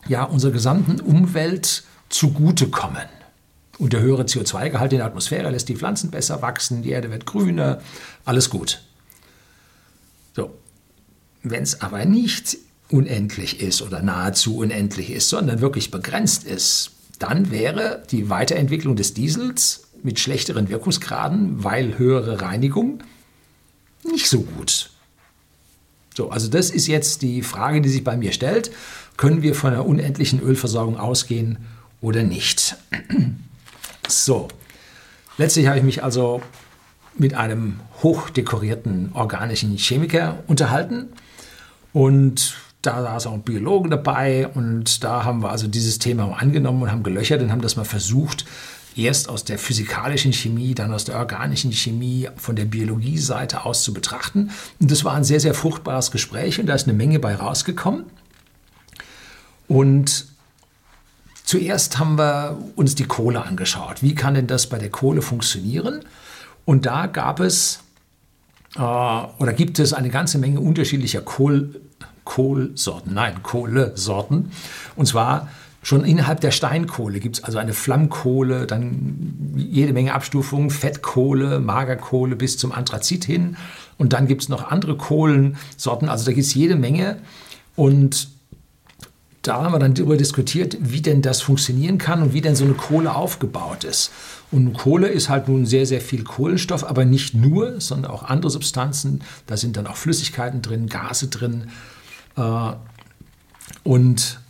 ja 0.06 0.22
unserer 0.22 0.52
gesamten 0.52 1.00
Umwelt 1.00 1.82
zugutekommen. 2.08 3.02
Und 3.78 3.92
der 3.92 4.02
höhere 4.02 4.22
CO2-Gehalt 4.22 4.92
in 4.92 4.99
der 4.99 5.08
Atmosphäre 5.08 5.50
lässt 5.50 5.68
die 5.68 5.75
Pflanzen 5.75 6.12
besser 6.12 6.40
wachsen, 6.40 6.82
die 6.82 6.90
Erde 6.90 7.11
wird 7.11 7.26
grüner, 7.26 7.80
alles 8.25 8.49
gut. 8.49 8.84
So, 10.37 10.54
wenn 11.42 11.64
es 11.64 11.80
aber 11.80 12.04
nicht 12.04 12.58
unendlich 12.90 13.61
ist 13.61 13.82
oder 13.82 14.02
nahezu 14.02 14.58
unendlich 14.58 15.11
ist, 15.11 15.28
sondern 15.30 15.61
wirklich 15.61 15.90
begrenzt 15.90 16.44
ist, 16.44 16.92
dann 17.23 17.50
wäre 17.50 18.02
die 18.11 18.29
Weiterentwicklung 18.29 18.97
des 18.97 19.14
Diesels 19.14 19.85
mit 20.02 20.19
schlechteren 20.19 20.69
Wirkungsgraden, 20.69 21.62
weil 21.62 21.97
höhere 21.97 22.41
Reinigung, 22.41 23.02
nicht 24.05 24.29
so 24.29 24.41
gut. 24.41 24.91
So, 26.14 26.31
also 26.31 26.49
das 26.49 26.71
ist 26.71 26.88
jetzt 26.88 27.23
die 27.23 27.43
Frage, 27.43 27.81
die 27.81 27.88
sich 27.88 28.02
bei 28.02 28.17
mir 28.17 28.33
stellt. 28.33 28.73
Können 29.17 29.43
wir 29.43 29.55
von 29.55 29.73
einer 29.73 29.87
unendlichen 29.87 30.41
Ölversorgung 30.41 30.99
ausgehen 30.99 31.59
oder 32.00 32.23
nicht? 32.23 32.76
So, 34.09 34.49
letztlich 35.38 35.69
habe 35.69 35.79
ich 35.79 35.85
mich 35.85 36.02
also 36.02 36.43
mit 37.17 37.33
einem 37.33 37.81
hochdekorierten 38.02 39.12
organischen 39.14 39.75
Chemiker 39.79 40.43
unterhalten 40.49 41.11
und 41.95 42.57
da 42.83 43.03
saß 43.03 43.29
auch 43.29 43.35
ein 43.35 43.43
Biologen 43.43 43.91
dabei 43.91 44.49
und 44.49 45.05
da 45.05 45.25
haben 45.25 45.43
wir 45.43 45.51
also 45.51 45.69
dieses 45.69 45.99
Thema 45.99 46.37
angenommen 46.39 46.83
und 46.83 46.91
haben 46.91 47.03
gelöchert 47.03 47.41
und 47.41 47.53
haben 47.53 47.62
das 47.62 47.77
mal 47.77 47.85
versucht, 47.85 48.45
erst 48.97 49.29
aus 49.29 49.45
der 49.45 49.59
physikalischen 49.59 50.33
Chemie, 50.33 50.75
dann 50.75 50.93
aus 50.93 51.05
der 51.05 51.17
organischen 51.17 51.73
Chemie, 51.73 52.29
von 52.37 52.57
der 52.57 52.65
Biologie-Seite 52.65 53.65
aus 53.65 53.85
zu 53.85 53.95
betrachten. 53.95 54.51
Und 54.81 54.91
das 54.91 55.05
war 55.05 55.15
ein 55.15 55.25
sehr, 55.25 55.41
sehr 55.41 55.55
fruchtbares 55.55 56.11
Gespräch 56.11 56.61
und 56.61 56.67
da 56.67 56.75
ist 56.75 56.89
eine 56.89 56.97
Menge 56.97 57.19
bei 57.19 57.35
rausgekommen. 57.35 58.05
Und 59.69 60.27
zuerst 61.45 61.99
haben 61.99 62.19
wir 62.19 62.59
uns 62.77 62.95
die 62.95 63.05
Kohle 63.05 63.45
angeschaut. 63.45 64.03
Wie 64.03 64.15
kann 64.15 64.35
denn 64.35 64.47
das 64.47 64.69
bei 64.69 64.79
der 64.79 64.91
Kohle 64.91 65.23
funktionieren? 65.23 66.01
Und 66.65 66.85
da 66.85 67.07
gab 67.07 67.41
es 67.41 67.81
äh, 68.77 68.81
oder 68.81 69.53
gibt 69.53 69.79
es 69.79 69.93
eine 69.93 70.11
ganze 70.11 70.39
Menge 70.39 70.61
unterschiedlicher 70.61 71.21
Kohl 71.21 71.81
Kohlsorten, 72.25 73.14
nein, 73.14 73.43
Kohlesorten. 73.43 74.52
Und 74.97 75.07
zwar 75.07 75.49
schon 75.83 76.05
innerhalb 76.05 76.41
der 76.41 76.52
Steinkohle 76.52 77.19
gibt 77.19 77.38
es 77.38 77.45
also 77.45 77.59
eine 77.59 77.73
Flammkohle, 77.73 78.67
dann 78.67 79.55
jede 79.57 79.93
Menge 79.93 80.14
Abstufungen, 80.14 80.71
Fettkohle, 80.71 81.59
Magerkohle 81.59 82.37
bis 82.37 82.57
zum 82.57 82.73
Anthrazit 82.73 83.25
hin. 83.25 83.57
Und 83.99 84.12
dann 84.12 84.26
gibt 84.26 84.43
es 84.43 84.49
noch 84.49 84.71
andere 84.71 84.97
Kohlensorten, 84.97 86.09
also 86.09 86.25
da 86.25 86.33
gibt 86.33 86.47
es 86.47 86.55
jede 86.55 86.76
Menge. 86.76 87.19
Und 87.75 88.29
da 89.43 89.61
haben 89.61 89.73
wir 89.73 89.81
dann 89.81 89.95
darüber 89.95 90.17
diskutiert, 90.17 90.76
wie 90.81 91.02
denn 91.02 91.21
das 91.21 91.43
funktionieren 91.43 91.99
kann 91.99 92.23
und 92.23 92.33
wie 92.33 92.41
denn 92.41 92.55
so 92.55 92.64
eine 92.64 92.75
Kohle 92.75 93.14
aufgebaut 93.14 93.83
ist. 93.83 94.12
Und 94.52 94.75
Kohle 94.75 95.09
ist 95.09 95.29
halt 95.29 95.49
nun 95.49 95.67
sehr, 95.67 95.85
sehr 95.85 96.00
viel 96.00 96.23
Kohlenstoff, 96.23 96.85
aber 96.85 97.05
nicht 97.05 97.35
nur, 97.35 97.81
sondern 97.81 98.12
auch 98.12 98.23
andere 98.23 98.50
Substanzen. 98.50 99.23
Da 99.49 99.57
sind 99.57 99.76
dann 99.76 99.88
auch 99.88 99.97
Flüssigkeiten 99.97 100.62
drin, 100.62 100.87
Gase 100.88 101.26
drin. 101.26 101.64
Äh, 102.37 102.73
und 103.85 104.41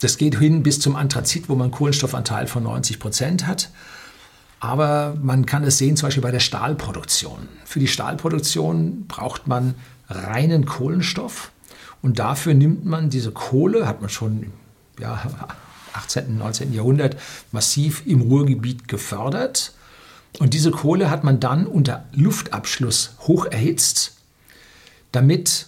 das 0.00 0.18
geht 0.18 0.38
hin 0.38 0.62
bis 0.62 0.80
zum 0.80 0.96
Anthrazit, 0.96 1.48
wo 1.48 1.54
man 1.54 1.66
einen 1.66 1.72
Kohlenstoffanteil 1.72 2.46
von 2.46 2.62
90 2.64 2.98
Prozent 2.98 3.46
hat. 3.46 3.70
Aber 4.60 5.16
man 5.20 5.46
kann 5.46 5.64
es 5.64 5.78
sehen, 5.78 5.96
zum 5.96 6.08
Beispiel 6.08 6.22
bei 6.22 6.30
der 6.30 6.40
Stahlproduktion. 6.40 7.48
Für 7.64 7.78
die 7.78 7.88
Stahlproduktion 7.88 9.06
braucht 9.06 9.46
man 9.46 9.74
reinen 10.08 10.64
Kohlenstoff. 10.66 11.50
Und 12.02 12.18
dafür 12.18 12.54
nimmt 12.54 12.84
man 12.84 13.10
diese 13.10 13.32
Kohle, 13.32 13.86
hat 13.86 14.00
man 14.00 14.10
schon 14.10 14.52
ja, 15.00 15.22
18., 15.92 16.26
und 16.26 16.38
19. 16.38 16.72
Jahrhundert 16.72 17.16
massiv 17.52 18.06
im 18.06 18.20
Ruhrgebiet 18.20 18.88
gefördert. 18.88 19.72
Und 20.38 20.54
diese 20.54 20.70
Kohle 20.70 21.10
hat 21.10 21.24
man 21.24 21.40
dann 21.40 21.66
unter 21.66 22.04
Luftabschluss 22.12 23.16
hoch 23.20 23.46
erhitzt, 23.46 24.16
damit 25.12 25.66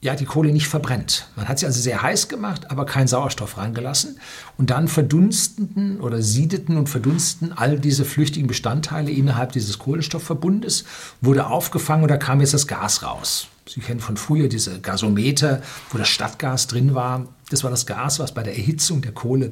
ja, 0.00 0.14
die 0.14 0.26
Kohle 0.26 0.52
nicht 0.52 0.68
verbrennt. 0.68 1.28
Man 1.34 1.48
hat 1.48 1.58
sie 1.58 1.66
also 1.66 1.80
sehr 1.80 2.02
heiß 2.02 2.28
gemacht, 2.28 2.70
aber 2.70 2.86
keinen 2.86 3.08
Sauerstoff 3.08 3.58
reingelassen. 3.58 4.20
Und 4.56 4.70
dann 4.70 4.86
verdunsteten 4.86 6.00
oder 6.00 6.22
siedeten 6.22 6.76
und 6.76 6.88
verdunsten 6.88 7.52
all 7.56 7.80
diese 7.80 8.04
flüchtigen 8.04 8.46
Bestandteile 8.46 9.10
innerhalb 9.10 9.52
dieses 9.52 9.80
Kohlenstoffverbundes, 9.80 10.84
wurde 11.20 11.48
aufgefangen 11.48 12.04
und 12.04 12.10
da 12.10 12.16
kam 12.16 12.40
jetzt 12.40 12.54
das 12.54 12.68
Gas 12.68 13.02
raus. 13.02 13.48
Sie 13.66 13.80
kennen 13.80 14.00
von 14.00 14.16
früher 14.16 14.48
diese 14.48 14.80
Gasometer, 14.80 15.62
wo 15.90 15.98
das 15.98 16.08
Stadtgas 16.08 16.68
drin 16.68 16.94
war. 16.94 17.26
Das 17.50 17.64
war 17.64 17.70
das 17.70 17.84
Gas, 17.84 18.20
was 18.20 18.32
bei 18.32 18.44
der 18.44 18.56
Erhitzung 18.56 19.02
der 19.02 19.12
Kohle 19.12 19.50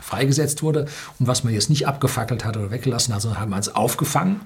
freigesetzt 0.00 0.62
wurde 0.62 0.86
und 1.18 1.26
was 1.26 1.44
man 1.44 1.52
jetzt 1.52 1.68
nicht 1.68 1.86
abgefackelt 1.86 2.46
hat 2.46 2.56
oder 2.56 2.70
weggelassen 2.70 3.14
hat, 3.14 3.20
sondern 3.20 3.40
hat 3.40 3.48
man 3.50 3.60
es 3.60 3.74
aufgefangen 3.74 4.40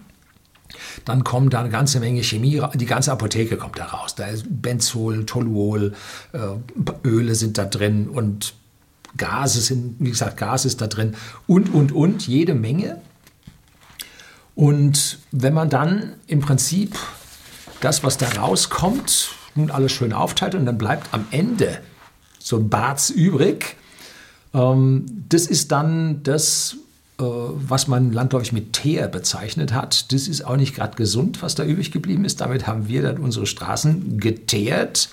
dann 1.04 1.24
kommt 1.24 1.54
da 1.54 1.60
eine 1.60 1.70
ganze 1.70 2.00
Menge 2.00 2.22
Chemie, 2.22 2.60
die 2.74 2.86
ganze 2.86 3.12
Apotheke 3.12 3.56
kommt 3.56 3.78
da 3.78 3.86
raus. 3.86 4.14
Da 4.14 4.26
ist 4.26 4.44
Benzol, 4.48 5.26
Toluol, 5.26 5.94
äh, 6.32 6.38
Öle 7.06 7.34
sind 7.34 7.58
da 7.58 7.64
drin 7.64 8.08
und 8.08 8.54
Gase 9.16 9.60
sind, 9.60 9.96
wie 9.98 10.10
gesagt, 10.10 10.36
Gas 10.36 10.64
ist 10.64 10.80
da 10.80 10.86
drin 10.86 11.14
und, 11.46 11.72
und, 11.72 11.92
und, 11.92 12.26
jede 12.26 12.54
Menge. 12.54 13.00
Und 14.54 15.18
wenn 15.32 15.54
man 15.54 15.68
dann 15.68 16.14
im 16.26 16.40
Prinzip 16.40 16.96
das, 17.80 18.02
was 18.02 18.18
da 18.18 18.28
rauskommt, 18.28 19.30
nun 19.54 19.70
alles 19.70 19.92
schön 19.92 20.12
aufteilt 20.12 20.54
und 20.54 20.66
dann 20.66 20.78
bleibt 20.78 21.12
am 21.12 21.26
Ende 21.30 21.80
so 22.38 22.56
ein 22.56 22.68
Barz 22.68 23.10
übrig, 23.10 23.76
ähm, 24.54 25.06
das 25.28 25.46
ist 25.46 25.72
dann 25.72 26.22
das, 26.22 26.76
was 27.18 27.88
man 27.88 28.12
landläufig 28.12 28.52
mit 28.52 28.74
Teer 28.74 29.08
bezeichnet 29.08 29.72
hat. 29.72 30.12
Das 30.12 30.28
ist 30.28 30.44
auch 30.44 30.56
nicht 30.56 30.74
gerade 30.74 30.96
gesund, 30.96 31.42
was 31.42 31.54
da 31.54 31.64
übrig 31.64 31.90
geblieben 31.90 32.24
ist. 32.24 32.40
Damit 32.40 32.66
haben 32.66 32.88
wir 32.88 33.02
dann 33.02 33.18
unsere 33.18 33.46
Straßen 33.46 34.18
geteert. 34.20 35.08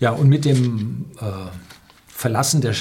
Ja, 0.00 0.10
und 0.10 0.28
mit 0.28 0.44
dem 0.44 1.06
äh, 1.20 1.24
Verlassen 2.06 2.60
der 2.60 2.74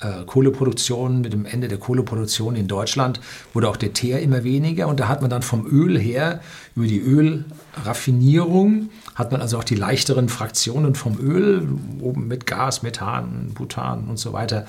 äh, 0.00 0.24
Kohleproduktion, 0.26 1.20
mit 1.20 1.32
dem 1.32 1.44
Ende 1.44 1.68
der 1.68 1.78
Kohleproduktion 1.78 2.56
in 2.56 2.68
Deutschland 2.68 3.20
wurde 3.52 3.68
auch 3.68 3.76
der 3.76 3.92
Teer 3.92 4.20
immer 4.20 4.44
weniger. 4.44 4.88
Und 4.88 5.00
da 5.00 5.08
hat 5.08 5.20
man 5.20 5.30
dann 5.30 5.42
vom 5.42 5.66
Öl 5.66 5.98
her 5.98 6.40
über 6.74 6.86
die 6.86 7.00
Ölraffinierung 7.00 8.90
hat 9.20 9.32
man 9.32 9.42
also 9.42 9.58
auch 9.58 9.64
die 9.64 9.74
leichteren 9.74 10.28
Fraktionen 10.28 10.94
vom 10.94 11.18
Öl, 11.18 11.68
oben 12.00 12.26
mit 12.26 12.46
Gas, 12.46 12.82
Methan, 12.82 13.52
Butan 13.54 14.08
und 14.08 14.18
so 14.18 14.32
weiter 14.32 14.66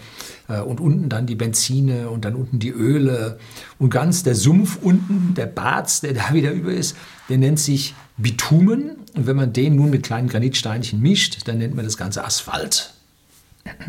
äh, 0.50 0.60
und 0.60 0.82
unten 0.82 1.08
dann 1.08 1.26
die 1.26 1.36
Benzine 1.36 2.10
und 2.10 2.26
dann 2.26 2.36
unten 2.36 2.60
die 2.60 2.70
Öle. 2.70 3.40
Und 3.80 3.92
ganz 3.92 4.24
der 4.24 4.36
Sumpf 4.36 4.78
unten, 4.82 5.34
der 5.36 5.46
Barz, 5.46 6.02
der 6.02 6.14
da 6.14 6.34
wieder 6.34 6.52
über 6.52 6.72
ist, 6.72 6.98
der 7.30 7.38
nennt 7.38 7.60
sich 7.60 7.96
Bitumen. 8.18 8.98
Und 9.16 9.26
wenn 9.26 9.38
man 9.38 9.54
den 9.54 9.78
nun 9.78 9.90
mit 9.90 10.04
kleinen 10.04 10.28
Granitsteinchen 10.28 11.00
mischt, 11.00 11.48
dann 11.48 11.58
nennt 11.58 11.76
man 11.76 11.86
das 11.86 11.96
Ganze 11.96 12.26
Asphalt. 12.26 12.94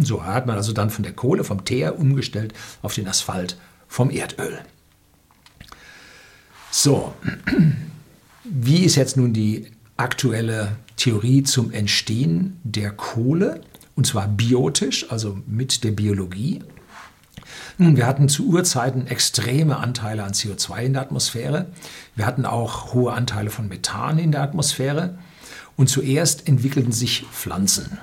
So 0.00 0.24
hat 0.24 0.46
man 0.46 0.56
also 0.56 0.72
dann 0.72 0.90
von 0.90 1.02
der 1.02 1.12
Kohle, 1.12 1.44
vom 1.44 1.64
Teer 1.64 1.98
umgestellt 1.98 2.52
auf 2.82 2.94
den 2.94 3.08
Asphalt 3.08 3.56
vom 3.88 4.10
Erdöl. 4.10 4.60
So, 6.70 7.14
wie 8.44 8.84
ist 8.84 8.96
jetzt 8.96 9.16
nun 9.16 9.32
die 9.32 9.70
aktuelle 9.96 10.76
Theorie 10.96 11.42
zum 11.42 11.70
Entstehen 11.70 12.58
der 12.64 12.90
Kohle, 12.90 13.60
und 13.94 14.06
zwar 14.06 14.28
biotisch, 14.28 15.10
also 15.10 15.38
mit 15.46 15.84
der 15.84 15.90
Biologie. 15.90 16.62
Nun, 17.78 17.96
wir 17.96 18.06
hatten 18.06 18.28
zu 18.28 18.46
Urzeiten 18.46 19.06
extreme 19.06 19.76
Anteile 19.76 20.24
an 20.24 20.32
CO2 20.32 20.82
in 20.82 20.92
der 20.94 21.02
Atmosphäre. 21.02 21.66
Wir 22.14 22.26
hatten 22.26 22.46
auch 22.46 22.94
hohe 22.94 23.12
Anteile 23.12 23.50
von 23.50 23.68
Methan 23.68 24.18
in 24.18 24.32
der 24.32 24.42
Atmosphäre. 24.42 25.18
Und 25.76 25.88
zuerst 25.88 26.48
entwickelten 26.48 26.92
sich 26.92 27.24
Pflanzen. 27.32 27.98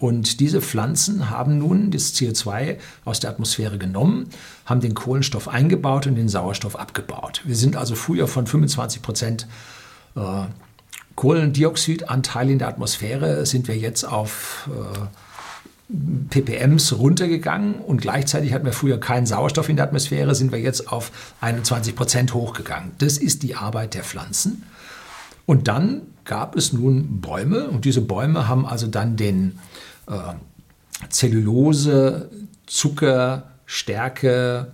Und 0.00 0.40
diese 0.40 0.62
Pflanzen 0.62 1.28
haben 1.28 1.58
nun 1.58 1.90
das 1.90 2.14
CO2 2.14 2.78
aus 3.04 3.20
der 3.20 3.30
Atmosphäre 3.30 3.76
genommen, 3.76 4.30
haben 4.64 4.80
den 4.80 4.94
Kohlenstoff 4.94 5.46
eingebaut 5.46 6.06
und 6.06 6.14
den 6.14 6.28
Sauerstoff 6.28 6.74
abgebaut. 6.74 7.42
Wir 7.44 7.54
sind 7.54 7.76
also 7.76 7.94
früher 7.94 8.26
von 8.26 8.46
25 8.46 9.02
Prozent 9.02 9.46
äh, 10.16 10.44
Kohlendioxidanteil 11.16 12.48
in 12.48 12.58
der 12.58 12.68
Atmosphäre, 12.68 13.44
sind 13.44 13.68
wir 13.68 13.76
jetzt 13.76 14.04
auf 14.04 14.70
äh, 14.72 15.90
ppms 16.30 16.96
runtergegangen 16.96 17.74
und 17.74 18.00
gleichzeitig 18.00 18.54
hatten 18.54 18.64
wir 18.64 18.72
früher 18.72 18.98
keinen 18.98 19.26
Sauerstoff 19.26 19.68
in 19.68 19.76
der 19.76 19.84
Atmosphäre, 19.84 20.34
sind 20.34 20.50
wir 20.50 20.60
jetzt 20.60 20.90
auf 20.90 21.12
21 21.42 21.94
Prozent 21.94 22.32
hochgegangen. 22.32 22.92
Das 22.98 23.18
ist 23.18 23.42
die 23.42 23.54
Arbeit 23.54 23.92
der 23.92 24.04
Pflanzen. 24.04 24.62
Und 25.44 25.68
dann 25.68 26.02
gab 26.24 26.56
es 26.56 26.72
nun 26.72 27.20
Bäume 27.20 27.68
und 27.68 27.84
diese 27.84 28.00
Bäume 28.00 28.48
haben 28.48 28.64
also 28.64 28.86
dann 28.86 29.16
den 29.16 29.58
äh, 30.10 30.34
Zellulose, 31.08 32.30
Zucker, 32.66 33.50
Stärke, 33.66 34.72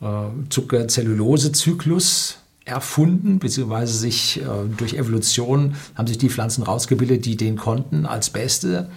äh, 0.00 0.06
Zucker-Zellulose-Zyklus 0.48 2.38
erfunden, 2.64 3.38
beziehungsweise 3.38 3.96
sich 3.96 4.40
äh, 4.40 4.44
durch 4.76 4.94
Evolution 4.94 5.74
haben 5.94 6.06
sich 6.06 6.18
die 6.18 6.30
Pflanzen 6.30 6.62
rausgebildet, 6.62 7.24
die 7.24 7.36
den 7.36 7.56
konnten 7.56 8.06
als 8.06 8.30
Beste. 8.30 8.88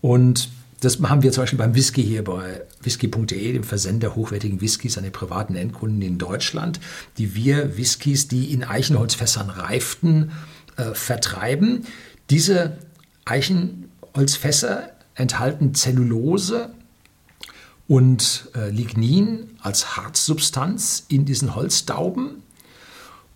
Und 0.00 0.48
das 0.80 1.00
haben 1.00 1.22
wir 1.22 1.32
zum 1.32 1.42
Beispiel 1.42 1.58
beim 1.58 1.74
Whisky 1.74 2.02
hier 2.02 2.24
bei 2.24 2.62
whisky.de, 2.82 3.52
dem 3.52 3.64
Versender 3.64 4.14
hochwertigen 4.14 4.60
Whiskys 4.60 4.98
an 4.98 5.04
die 5.04 5.10
privaten 5.10 5.56
Endkunden 5.56 6.02
in 6.02 6.18
Deutschland, 6.18 6.80
die 7.18 7.34
wir 7.34 7.76
Whiskys, 7.76 8.28
die 8.28 8.52
in 8.52 8.62
Eichenholzfässern 8.62 9.50
reiften, 9.50 10.32
äh, 10.76 10.92
vertreiben. 10.92 11.86
Diese 12.30 12.78
Eichenholzfässer 13.24 14.90
enthalten 15.16 15.74
Zellulose 15.74 16.70
und 17.88 18.48
äh, 18.54 18.70
Lignin 18.70 19.50
als 19.60 19.96
Harzsubstanz 19.96 21.04
in 21.08 21.24
diesen 21.24 21.54
Holzdauben. 21.54 22.42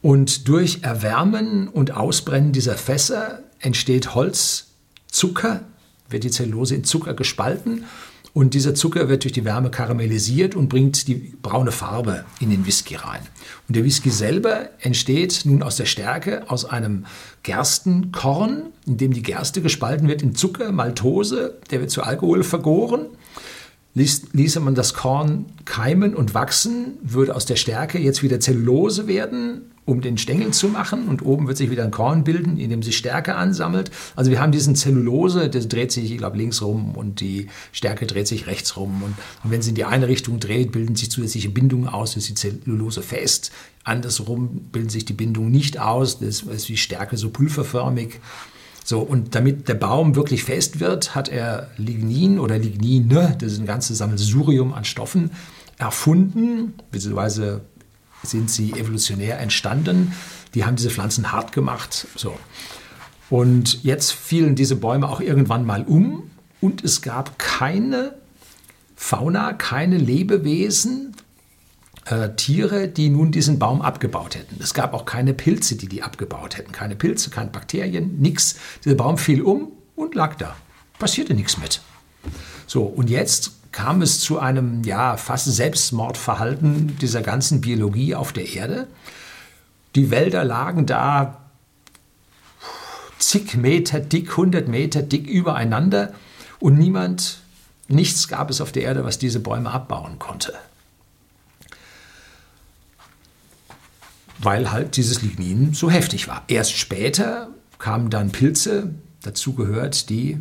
Und 0.02 0.48
durch 0.48 0.82
Erwärmen 0.82 1.68
und 1.68 1.92
Ausbrennen 1.92 2.52
dieser 2.52 2.76
Fässer 2.76 3.40
entsteht 3.58 4.14
Holzzucker, 4.14 5.64
wird 6.08 6.24
die 6.24 6.30
Zellulose 6.30 6.74
in 6.74 6.84
Zucker 6.84 7.14
gespalten 7.14 7.84
und 8.32 8.54
dieser 8.54 8.74
Zucker 8.74 9.08
wird 9.08 9.24
durch 9.24 9.32
die 9.32 9.44
Wärme 9.44 9.70
karamellisiert 9.70 10.54
und 10.54 10.68
bringt 10.68 11.08
die 11.08 11.34
braune 11.42 11.72
Farbe 11.72 12.24
in 12.38 12.50
den 12.50 12.64
Whisky 12.66 12.94
rein. 12.94 13.20
Und 13.66 13.76
der 13.76 13.84
Whisky 13.84 14.10
selber 14.10 14.70
entsteht 14.80 15.42
nun 15.44 15.62
aus 15.62 15.76
der 15.76 15.86
Stärke 15.86 16.48
aus 16.48 16.64
einem 16.64 17.06
Gerstenkorn, 17.42 18.72
in 18.86 18.96
dem 18.98 19.12
die 19.12 19.22
Gerste 19.22 19.62
gespalten 19.62 20.08
wird 20.08 20.22
in 20.22 20.34
Zucker, 20.34 20.70
Maltose, 20.70 21.58
der 21.70 21.80
wird 21.80 21.90
zu 21.90 22.02
Alkohol 22.02 22.44
vergoren. 22.44 23.06
Ließ, 23.94 24.28
ließe 24.32 24.60
man 24.60 24.74
das 24.74 24.94
Korn 24.94 25.46
keimen 25.64 26.14
und 26.14 26.32
wachsen, 26.32 26.98
würde 27.02 27.34
aus 27.34 27.44
der 27.44 27.56
Stärke 27.56 27.98
jetzt 27.98 28.22
wieder 28.22 28.38
Zellulose 28.38 29.08
werden 29.08 29.70
um 29.90 30.00
den 30.00 30.18
Stängel 30.18 30.52
zu 30.52 30.68
machen 30.68 31.08
und 31.08 31.22
oben 31.22 31.48
wird 31.48 31.56
sich 31.56 31.70
wieder 31.70 31.84
ein 31.84 31.90
Korn 31.90 32.22
bilden, 32.22 32.58
in 32.58 32.70
dem 32.70 32.82
sich 32.82 32.96
Stärke 32.96 33.34
ansammelt. 33.34 33.90
Also 34.14 34.30
wir 34.30 34.40
haben 34.40 34.52
diesen 34.52 34.76
Zellulose, 34.76 35.50
das 35.50 35.68
dreht 35.68 35.90
sich, 35.90 36.12
ich 36.12 36.18
glaube, 36.18 36.36
links 36.36 36.62
rum 36.62 36.94
und 36.94 37.20
die 37.20 37.48
Stärke 37.72 38.06
dreht 38.06 38.28
sich 38.28 38.46
rechts 38.46 38.76
rum. 38.76 39.02
Und, 39.02 39.14
und 39.42 39.50
wenn 39.50 39.62
sie 39.62 39.70
in 39.70 39.74
die 39.74 39.84
eine 39.84 40.06
Richtung 40.06 40.38
dreht, 40.38 40.70
bilden 40.70 40.94
sich 40.94 41.10
zusätzliche 41.10 41.50
Bindungen 41.50 41.88
aus, 41.88 42.16
ist 42.16 42.28
die 42.28 42.34
Zellulose 42.34 43.02
fest. 43.02 43.50
Andersrum 43.82 44.68
bilden 44.70 44.90
sich 44.90 45.06
die 45.06 45.12
Bindungen 45.12 45.50
nicht 45.50 45.80
aus, 45.80 46.20
das 46.20 46.42
ist 46.42 46.68
die 46.68 46.76
Stärke 46.76 47.16
so 47.16 47.30
pulverförmig. 47.30 48.20
So, 48.90 48.98
und 48.98 49.36
damit 49.36 49.68
der 49.68 49.74
Baum 49.74 50.16
wirklich 50.16 50.42
fest 50.42 50.80
wird, 50.80 51.14
hat 51.14 51.28
er 51.28 51.70
Lignin 51.76 52.40
oder 52.40 52.58
Lignine, 52.58 53.36
das 53.38 53.52
ist 53.52 53.60
ein 53.60 53.66
ganzes 53.66 53.98
Sammelsurium 53.98 54.74
an 54.74 54.84
Stoffen, 54.84 55.30
erfunden, 55.78 56.74
beziehungsweise 56.90 57.60
sind 58.24 58.50
sie 58.50 58.72
evolutionär 58.72 59.38
entstanden. 59.38 60.12
Die 60.54 60.64
haben 60.64 60.74
diese 60.74 60.90
Pflanzen 60.90 61.30
hart 61.30 61.52
gemacht. 61.52 62.08
So. 62.16 62.36
Und 63.30 63.84
jetzt 63.84 64.10
fielen 64.10 64.56
diese 64.56 64.74
Bäume 64.74 65.08
auch 65.08 65.20
irgendwann 65.20 65.64
mal 65.64 65.84
um 65.84 66.28
und 66.60 66.82
es 66.82 67.00
gab 67.00 67.38
keine 67.38 68.16
Fauna, 68.96 69.52
keine 69.52 69.98
Lebewesen, 69.98 71.14
äh, 72.06 72.30
Tiere, 72.36 72.88
die 72.88 73.10
nun 73.10 73.32
diesen 73.32 73.58
Baum 73.58 73.82
abgebaut 73.82 74.34
hätten. 74.36 74.56
Es 74.60 74.74
gab 74.74 74.94
auch 74.94 75.04
keine 75.04 75.34
Pilze, 75.34 75.76
die 75.76 75.88
die 75.88 76.02
abgebaut 76.02 76.56
hätten. 76.56 76.72
Keine 76.72 76.96
Pilze, 76.96 77.30
keine 77.30 77.50
Bakterien, 77.50 78.18
nichts. 78.20 78.56
Dieser 78.84 78.96
Baum 78.96 79.18
fiel 79.18 79.42
um 79.42 79.72
und 79.96 80.14
lag 80.14 80.36
da. 80.36 80.56
Passierte 80.98 81.34
nichts 81.34 81.58
mit. 81.58 81.80
So, 82.66 82.82
und 82.82 83.10
jetzt 83.10 83.52
kam 83.72 84.02
es 84.02 84.20
zu 84.20 84.38
einem 84.38 84.82
ja 84.84 85.16
fast 85.16 85.46
Selbstmordverhalten 85.46 86.98
dieser 86.98 87.22
ganzen 87.22 87.60
Biologie 87.60 88.14
auf 88.14 88.32
der 88.32 88.52
Erde. 88.52 88.86
Die 89.94 90.10
Wälder 90.10 90.44
lagen 90.44 90.86
da 90.86 91.40
zig 93.18 93.56
Meter 93.56 94.00
dick, 94.00 94.30
100 94.30 94.68
Meter 94.68 95.02
dick 95.02 95.26
übereinander 95.26 96.12
und 96.58 96.78
niemand, 96.78 97.40
nichts 97.88 98.28
gab 98.28 98.50
es 98.50 98.60
auf 98.60 98.72
der 98.72 98.82
Erde, 98.84 99.04
was 99.04 99.18
diese 99.18 99.40
Bäume 99.40 99.70
abbauen 99.70 100.18
konnte. 100.18 100.54
Weil 104.42 104.72
halt 104.72 104.96
dieses 104.96 105.22
Lignin 105.22 105.74
so 105.74 105.90
heftig 105.90 106.28
war. 106.28 106.44
Erst 106.48 106.72
später 106.72 107.48
kamen 107.78 108.10
dann 108.10 108.30
Pilze, 108.30 108.94
dazu 109.22 109.54
gehört 109.54 110.08
die 110.10 110.38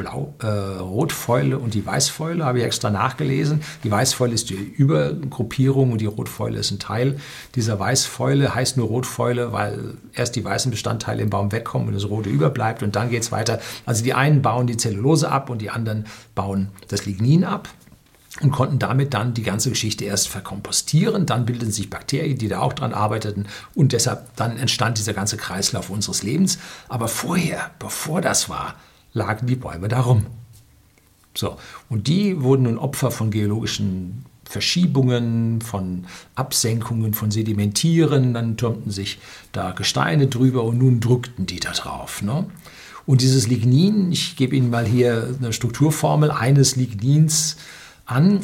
Blau, 0.00 0.34
äh, 0.40 0.46
Rotfäule 0.46 1.58
und 1.58 1.74
die 1.74 1.84
Weißfäule, 1.84 2.42
habe 2.42 2.58
ich 2.58 2.64
extra 2.64 2.88
nachgelesen. 2.88 3.60
Die 3.84 3.90
Weißfäule 3.90 4.32
ist 4.32 4.48
die 4.48 4.54
Übergruppierung 4.54 5.92
und 5.92 6.00
die 6.00 6.06
Rotfäule 6.06 6.58
ist 6.58 6.70
ein 6.70 6.78
Teil 6.78 7.18
dieser 7.54 7.78
Weißfäule. 7.78 8.54
Heißt 8.54 8.78
nur 8.78 8.88
Rotfäule, 8.88 9.52
weil 9.52 9.98
erst 10.14 10.36
die 10.36 10.44
weißen 10.44 10.70
Bestandteile 10.70 11.22
im 11.22 11.28
Baum 11.28 11.52
wegkommen 11.52 11.88
und 11.88 11.94
das 11.94 12.08
Rote 12.08 12.30
überbleibt 12.30 12.82
und 12.82 12.96
dann 12.96 13.10
geht 13.10 13.24
es 13.24 13.30
weiter. 13.30 13.60
Also 13.84 14.02
die 14.02 14.14
einen 14.14 14.40
bauen 14.40 14.66
die 14.66 14.78
Zellulose 14.78 15.30
ab 15.30 15.50
und 15.50 15.60
die 15.60 15.68
anderen 15.68 16.06
bauen 16.34 16.68
das 16.88 17.04
Lignin 17.04 17.44
ab 17.44 17.68
und 18.40 18.52
konnten 18.52 18.78
damit 18.78 19.12
dann 19.12 19.34
die 19.34 19.42
ganze 19.42 19.70
Geschichte 19.70 20.04
erst 20.04 20.28
verkompostieren. 20.28 21.26
Dann 21.26 21.46
bildeten 21.46 21.72
sich 21.72 21.90
Bakterien, 21.90 22.38
die 22.38 22.48
da 22.48 22.60
auch 22.60 22.72
dran 22.72 22.94
arbeiteten 22.94 23.46
und 23.74 23.92
deshalb 23.92 24.34
dann 24.36 24.56
entstand 24.56 24.98
dieser 24.98 25.14
ganze 25.14 25.36
Kreislauf 25.36 25.90
unseres 25.90 26.22
Lebens. 26.22 26.58
Aber 26.88 27.08
vorher, 27.08 27.72
bevor 27.78 28.20
das 28.20 28.48
war, 28.48 28.76
lagen 29.12 29.46
die 29.46 29.56
Bäume 29.56 29.88
darum. 29.88 30.26
So, 31.34 31.56
und 31.88 32.06
die 32.08 32.40
wurden 32.42 32.64
nun 32.64 32.78
Opfer 32.78 33.10
von 33.10 33.30
geologischen 33.30 34.24
Verschiebungen, 34.44 35.60
von 35.60 36.06
Absenkungen, 36.34 37.14
von 37.14 37.30
Sedimentieren, 37.30 38.34
dann 38.34 38.56
türmten 38.56 38.90
sich 38.90 39.20
da 39.52 39.70
Gesteine 39.70 40.26
drüber 40.26 40.64
und 40.64 40.78
nun 40.78 40.98
drückten 40.98 41.46
die 41.46 41.60
da 41.60 41.70
drauf. 41.70 42.20
Ne? 42.22 42.46
Und 43.06 43.22
dieses 43.22 43.46
Lignin, 43.46 44.10
ich 44.10 44.34
gebe 44.34 44.56
Ihnen 44.56 44.70
mal 44.70 44.86
hier 44.86 45.36
eine 45.38 45.52
Strukturformel 45.52 46.32
eines 46.32 46.74
Lignins 46.74 47.56
an. 48.10 48.40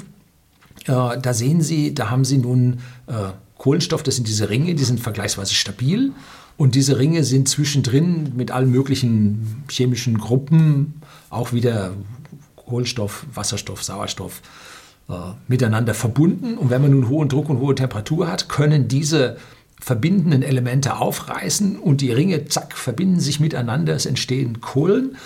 Äh, 0.86 1.18
da 1.20 1.34
sehen 1.34 1.60
Sie, 1.60 1.94
da 1.94 2.10
haben 2.10 2.24
Sie 2.24 2.38
nun 2.38 2.80
äh, 3.06 3.32
Kohlenstoff, 3.58 4.02
das 4.02 4.16
sind 4.16 4.28
diese 4.28 4.50
Ringe, 4.50 4.74
die 4.74 4.84
sind 4.84 5.00
vergleichsweise 5.00 5.54
stabil. 5.54 6.12
Und 6.56 6.74
diese 6.74 6.98
Ringe 6.98 7.24
sind 7.24 7.48
zwischendrin 7.48 8.32
mit 8.34 8.50
allen 8.50 8.70
möglichen 8.70 9.64
chemischen 9.70 10.18
Gruppen, 10.18 11.02
auch 11.28 11.52
wieder 11.52 11.92
Kohlenstoff, 12.56 13.26
Wasserstoff, 13.34 13.82
Sauerstoff, 13.82 14.40
äh, 15.08 15.12
miteinander 15.48 15.94
verbunden. 15.94 16.56
Und 16.56 16.70
wenn 16.70 16.82
man 16.82 16.92
nun 16.92 17.08
hohen 17.08 17.28
Druck 17.28 17.48
und 17.48 17.58
hohe 17.58 17.74
Temperatur 17.74 18.30
hat, 18.30 18.48
können 18.48 18.88
diese 18.88 19.36
verbindenden 19.80 20.42
Elemente 20.42 20.96
aufreißen 20.96 21.78
und 21.78 22.00
die 22.00 22.10
Ringe, 22.10 22.46
zack, 22.46 22.76
verbinden 22.76 23.20
sich 23.20 23.38
miteinander. 23.38 23.94
Es 23.94 24.06
entstehen 24.06 24.60
Kohlen. 24.60 25.16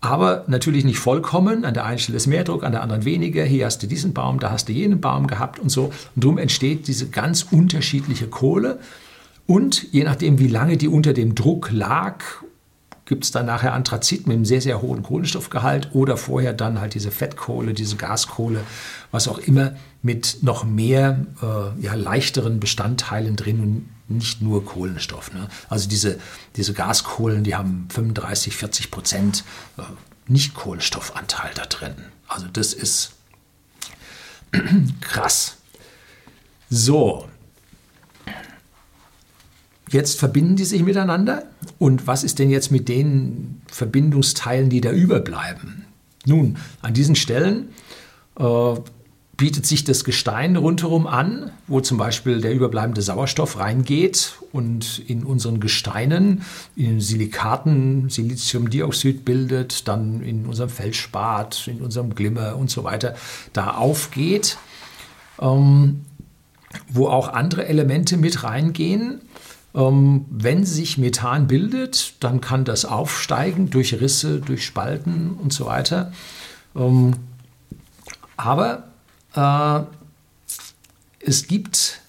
Aber 0.00 0.44
natürlich 0.46 0.84
nicht 0.84 0.98
vollkommen. 0.98 1.64
An 1.64 1.74
der 1.74 1.84
einen 1.84 1.98
Stelle 1.98 2.16
ist 2.16 2.26
mehr 2.26 2.44
Druck, 2.44 2.64
an 2.64 2.72
der 2.72 2.82
anderen 2.82 3.04
weniger. 3.04 3.44
Hier 3.44 3.66
hast 3.66 3.82
du 3.82 3.86
diesen 3.86 4.12
Baum, 4.12 4.38
da 4.38 4.50
hast 4.50 4.68
du 4.68 4.72
jenen 4.72 5.00
Baum 5.00 5.26
gehabt 5.26 5.58
und 5.58 5.70
so. 5.70 5.84
Und 6.14 6.24
darum 6.24 6.38
entsteht 6.38 6.86
diese 6.86 7.08
ganz 7.08 7.46
unterschiedliche 7.50 8.26
Kohle. 8.26 8.78
Und 9.46 9.92
je 9.92 10.04
nachdem, 10.04 10.38
wie 10.38 10.48
lange 10.48 10.76
die 10.76 10.88
unter 10.88 11.12
dem 11.12 11.34
Druck 11.34 11.70
lag, 11.72 12.22
gibt 13.06 13.24
es 13.24 13.30
dann 13.30 13.46
nachher 13.46 13.72
Anthrazit 13.72 14.26
mit 14.26 14.34
einem 14.34 14.44
sehr, 14.44 14.60
sehr 14.60 14.82
hohen 14.82 15.02
Kohlenstoffgehalt 15.02 15.90
oder 15.94 16.16
vorher 16.16 16.52
dann 16.52 16.80
halt 16.80 16.94
diese 16.94 17.10
Fettkohle, 17.10 17.72
diese 17.72 17.96
Gaskohle, 17.96 18.64
was 19.12 19.28
auch 19.28 19.38
immer 19.38 19.76
mit 20.02 20.42
noch 20.42 20.64
mehr 20.64 21.24
äh, 21.40 21.80
ja, 21.80 21.94
leichteren 21.94 22.60
Bestandteilen 22.60 23.36
drin 23.36 23.60
und 23.60 23.88
nicht 24.08 24.42
nur 24.42 24.64
Kohlenstoff. 24.64 25.32
Ne? 25.32 25.48
Also 25.68 25.88
diese, 25.88 26.18
diese 26.56 26.74
Gaskohlen, 26.74 27.44
die 27.44 27.54
haben 27.54 27.88
35, 27.90 28.56
40 28.56 28.90
Prozent 28.90 29.44
äh, 29.78 29.82
Nicht-Kohlenstoffanteil 30.28 31.52
da 31.54 31.64
drin. 31.66 31.94
Also 32.28 32.46
das 32.52 32.72
ist 32.72 33.12
krass. 35.00 35.56
So, 36.68 37.28
Jetzt 39.90 40.18
verbinden 40.18 40.56
die 40.56 40.64
sich 40.64 40.82
miteinander. 40.82 41.44
Und 41.78 42.06
was 42.06 42.24
ist 42.24 42.38
denn 42.38 42.50
jetzt 42.50 42.70
mit 42.70 42.88
den 42.88 43.60
Verbindungsteilen, 43.68 44.68
die 44.68 44.80
da 44.80 44.90
überbleiben? 44.90 45.84
Nun, 46.24 46.58
an 46.82 46.92
diesen 46.92 47.14
Stellen 47.14 47.68
äh, 48.38 48.74
bietet 49.36 49.66
sich 49.66 49.84
das 49.84 50.04
Gestein 50.04 50.56
rundherum 50.56 51.06
an, 51.06 51.50
wo 51.66 51.80
zum 51.80 51.98
Beispiel 51.98 52.40
der 52.40 52.54
überbleibende 52.54 53.02
Sauerstoff 53.02 53.58
reingeht 53.58 54.34
und 54.52 55.02
in 55.06 55.24
unseren 55.24 55.60
Gesteinen, 55.60 56.42
in 56.74 57.00
Silikaten 57.00 58.08
Siliziumdioxid 58.08 59.24
bildet, 59.24 59.88
dann 59.88 60.22
in 60.22 60.46
unserem 60.46 60.70
Feldspat, 60.70 61.68
in 61.68 61.82
unserem 61.82 62.14
Glimmer 62.14 62.56
und 62.56 62.70
so 62.70 62.82
weiter, 62.84 63.14
da 63.52 63.72
aufgeht, 63.72 64.56
ähm, 65.40 66.06
wo 66.88 67.08
auch 67.08 67.28
andere 67.28 67.66
Elemente 67.66 68.16
mit 68.16 68.42
reingehen. 68.42 69.20
Ähm, 69.76 70.24
wenn 70.30 70.64
sich 70.64 70.96
Methan 70.96 71.46
bildet, 71.46 72.14
dann 72.20 72.40
kann 72.40 72.64
das 72.64 72.86
aufsteigen 72.86 73.68
durch 73.68 74.00
Risse, 74.00 74.40
durch 74.40 74.64
Spalten 74.64 75.32
und 75.40 75.52
so 75.52 75.66
weiter. 75.66 76.12
Ähm, 76.74 77.12
aber 78.38 78.88
äh, 79.34 79.80
es 81.20 81.46
gibt 81.46 82.00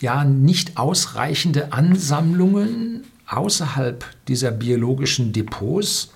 ja 0.00 0.24
nicht 0.24 0.76
ausreichende 0.76 1.72
Ansammlungen 1.72 3.04
außerhalb 3.26 4.04
dieser 4.28 4.50
biologischen 4.50 5.32
Depots. 5.32 6.12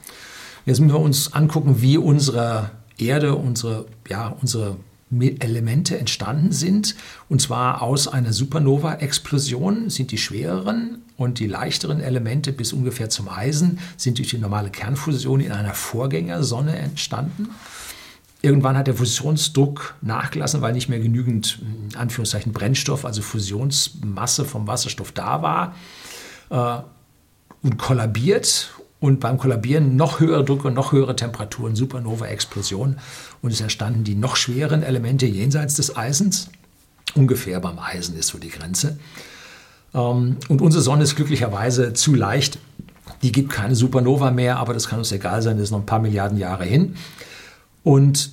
Jetzt 0.66 0.80
müssen 0.80 0.92
wir 0.92 1.00
uns 1.00 1.32
angucken, 1.32 1.80
wie 1.80 1.96
unsere 1.96 2.70
Erde, 2.98 3.34
unsere, 3.36 3.86
ja, 4.08 4.28
unsere 4.28 4.76
Elemente 5.20 5.98
entstanden 5.98 6.52
sind. 6.52 6.94
Und 7.28 7.40
zwar 7.40 7.82
aus 7.82 8.08
einer 8.08 8.32
Supernova-Explosion 8.32 9.90
sind 9.90 10.10
die 10.10 10.18
schwereren 10.18 11.02
und 11.16 11.38
die 11.38 11.46
leichteren 11.46 12.00
Elemente 12.00 12.52
bis 12.52 12.72
ungefähr 12.72 13.10
zum 13.10 13.28
Eisen 13.28 13.78
sind 13.96 14.18
durch 14.18 14.28
die 14.28 14.38
normale 14.38 14.70
Kernfusion 14.70 15.40
in 15.40 15.52
einer 15.52 15.74
Vorgängersonne 15.74 16.76
entstanden. 16.76 17.50
Irgendwann 18.40 18.76
hat 18.76 18.88
der 18.88 18.94
Fusionsdruck 18.94 19.94
nachgelassen, 20.00 20.62
weil 20.62 20.72
nicht 20.72 20.88
mehr 20.88 20.98
genügend 20.98 21.60
Anführungszeichen 21.94 22.52
Brennstoff, 22.52 23.04
also 23.04 23.22
Fusionsmasse 23.22 24.44
vom 24.44 24.66
Wasserstoff 24.66 25.12
da 25.12 25.42
war 25.42 25.76
äh, 26.50 26.82
und 27.62 27.78
kollabiert 27.78 28.72
und 29.02 29.18
beim 29.18 29.36
Kollabieren 29.36 29.96
noch 29.96 30.20
höhere 30.20 30.44
Druck 30.44 30.64
und 30.64 30.74
noch 30.74 30.92
höhere 30.92 31.16
Temperaturen, 31.16 31.74
Supernova-Explosion. 31.74 32.98
Und 33.42 33.50
es 33.52 33.60
entstanden 33.60 34.04
die 34.04 34.14
noch 34.14 34.36
schweren 34.36 34.84
Elemente 34.84 35.26
jenseits 35.26 35.74
des 35.74 35.96
Eisens. 35.96 36.50
Ungefähr 37.16 37.58
beim 37.58 37.80
Eisen 37.80 38.16
ist 38.16 38.28
so 38.28 38.38
die 38.38 38.48
Grenze. 38.48 39.00
Ähm, 39.92 40.36
und 40.48 40.62
unsere 40.62 40.84
Sonne 40.84 41.02
ist 41.02 41.16
glücklicherweise 41.16 41.94
zu 41.94 42.14
leicht. 42.14 42.60
Die 43.22 43.32
gibt 43.32 43.50
keine 43.50 43.74
Supernova 43.74 44.30
mehr, 44.30 44.58
aber 44.58 44.72
das 44.72 44.86
kann 44.86 45.00
uns 45.00 45.10
egal 45.10 45.42
sein, 45.42 45.56
das 45.56 45.64
ist 45.64 45.70
noch 45.72 45.80
ein 45.80 45.86
paar 45.86 45.98
Milliarden 45.98 46.38
Jahre 46.38 46.64
hin. 46.64 46.94
Und 47.82 48.30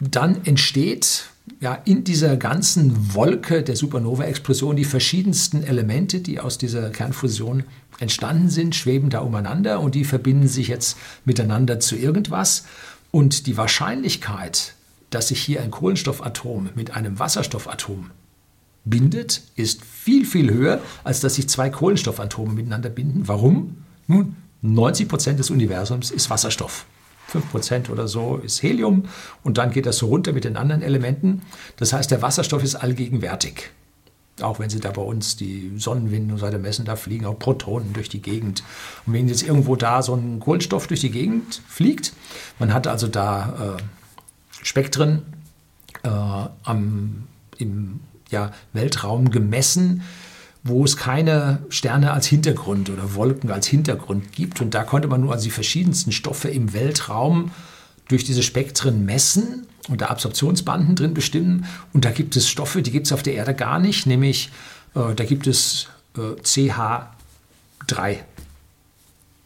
dann 0.00 0.44
entsteht 0.46 1.26
ja, 1.60 1.74
in 1.74 2.04
dieser 2.04 2.36
ganzen 2.36 3.14
Wolke 3.14 3.62
der 3.62 3.76
Supernova-Explosion 3.76 4.76
die 4.76 4.84
verschiedensten 4.84 5.62
Elemente, 5.62 6.20
die 6.20 6.40
aus 6.40 6.58
dieser 6.58 6.90
Kernfusion 6.90 7.64
entstanden 7.98 8.50
sind, 8.50 8.74
schweben 8.74 9.08
da 9.08 9.20
umeinander 9.20 9.80
und 9.80 9.94
die 9.94 10.04
verbinden 10.04 10.48
sich 10.48 10.68
jetzt 10.68 10.98
miteinander 11.24 11.80
zu 11.80 11.96
irgendwas. 11.96 12.64
Und 13.10 13.46
die 13.46 13.56
Wahrscheinlichkeit, 13.56 14.74
dass 15.10 15.28
sich 15.28 15.40
hier 15.40 15.62
ein 15.62 15.70
Kohlenstoffatom 15.70 16.70
mit 16.74 16.90
einem 16.90 17.18
Wasserstoffatom 17.18 18.10
bindet, 18.84 19.42
ist 19.56 19.84
viel, 19.84 20.26
viel 20.26 20.52
höher, 20.52 20.80
als 21.04 21.20
dass 21.20 21.36
sich 21.36 21.48
zwei 21.48 21.70
Kohlenstoffatome 21.70 22.52
miteinander 22.52 22.90
binden. 22.90 23.26
Warum? 23.26 23.78
Nun, 24.06 24.36
90 24.62 25.08
Prozent 25.08 25.38
des 25.38 25.50
Universums 25.50 26.10
ist 26.10 26.28
Wasserstoff. 26.28 26.86
5 27.28 27.50
Prozent 27.50 27.90
oder 27.90 28.08
so 28.08 28.36
ist 28.36 28.62
Helium 28.62 29.04
und 29.42 29.58
dann 29.58 29.70
geht 29.70 29.86
das 29.86 29.98
so 29.98 30.06
runter 30.06 30.32
mit 30.32 30.44
den 30.44 30.56
anderen 30.56 30.82
Elementen. 30.82 31.42
Das 31.76 31.92
heißt, 31.92 32.10
der 32.10 32.22
Wasserstoff 32.22 32.62
ist 32.62 32.76
allgegenwärtig. 32.76 33.70
Auch 34.42 34.58
wenn 34.58 34.68
sie 34.68 34.80
da 34.80 34.90
bei 34.90 35.02
uns 35.02 35.36
die 35.36 35.72
Sonnenwinde 35.76 36.34
und 36.34 36.40
so 36.40 36.46
weiter 36.46 36.58
messen, 36.58 36.84
da 36.84 36.96
fliegen 36.96 37.24
auch 37.24 37.38
Protonen 37.38 37.94
durch 37.94 38.10
die 38.10 38.20
Gegend. 38.20 38.62
Und 39.06 39.14
wenn 39.14 39.28
jetzt 39.28 39.42
irgendwo 39.42 39.76
da 39.76 40.02
so 40.02 40.14
ein 40.14 40.40
Kohlenstoff 40.40 40.86
durch 40.86 41.00
die 41.00 41.10
Gegend 41.10 41.62
fliegt, 41.66 42.12
man 42.58 42.74
hat 42.74 42.86
also 42.86 43.08
da 43.08 43.78
äh, 43.78 43.82
Spektren 44.62 45.22
äh, 46.02 46.08
am, 46.08 47.24
im 47.56 48.00
ja, 48.30 48.52
Weltraum 48.74 49.30
gemessen, 49.30 50.02
wo 50.66 50.84
es 50.84 50.96
keine 50.96 51.60
Sterne 51.68 52.12
als 52.12 52.26
Hintergrund 52.26 52.90
oder 52.90 53.14
Wolken 53.14 53.50
als 53.50 53.66
Hintergrund 53.66 54.32
gibt. 54.32 54.60
Und 54.60 54.74
da 54.74 54.82
konnte 54.84 55.08
man 55.08 55.20
nur 55.20 55.32
also 55.32 55.44
die 55.44 55.50
verschiedensten 55.50 56.12
Stoffe 56.12 56.48
im 56.48 56.72
Weltraum 56.72 57.52
durch 58.08 58.24
diese 58.24 58.42
Spektren 58.42 59.04
messen 59.04 59.66
und 59.88 60.00
da 60.00 60.06
Absorptionsbanden 60.06 60.96
drin 60.96 61.14
bestimmen. 61.14 61.66
Und 61.92 62.04
da 62.04 62.10
gibt 62.10 62.36
es 62.36 62.48
Stoffe, 62.48 62.82
die 62.82 62.90
gibt 62.90 63.06
es 63.06 63.12
auf 63.12 63.22
der 63.22 63.34
Erde 63.34 63.54
gar 63.54 63.78
nicht, 63.78 64.06
nämlich 64.06 64.50
äh, 64.94 65.14
da 65.14 65.24
gibt 65.24 65.46
es 65.46 65.88
äh, 66.16 66.40
CH3. 66.42 68.18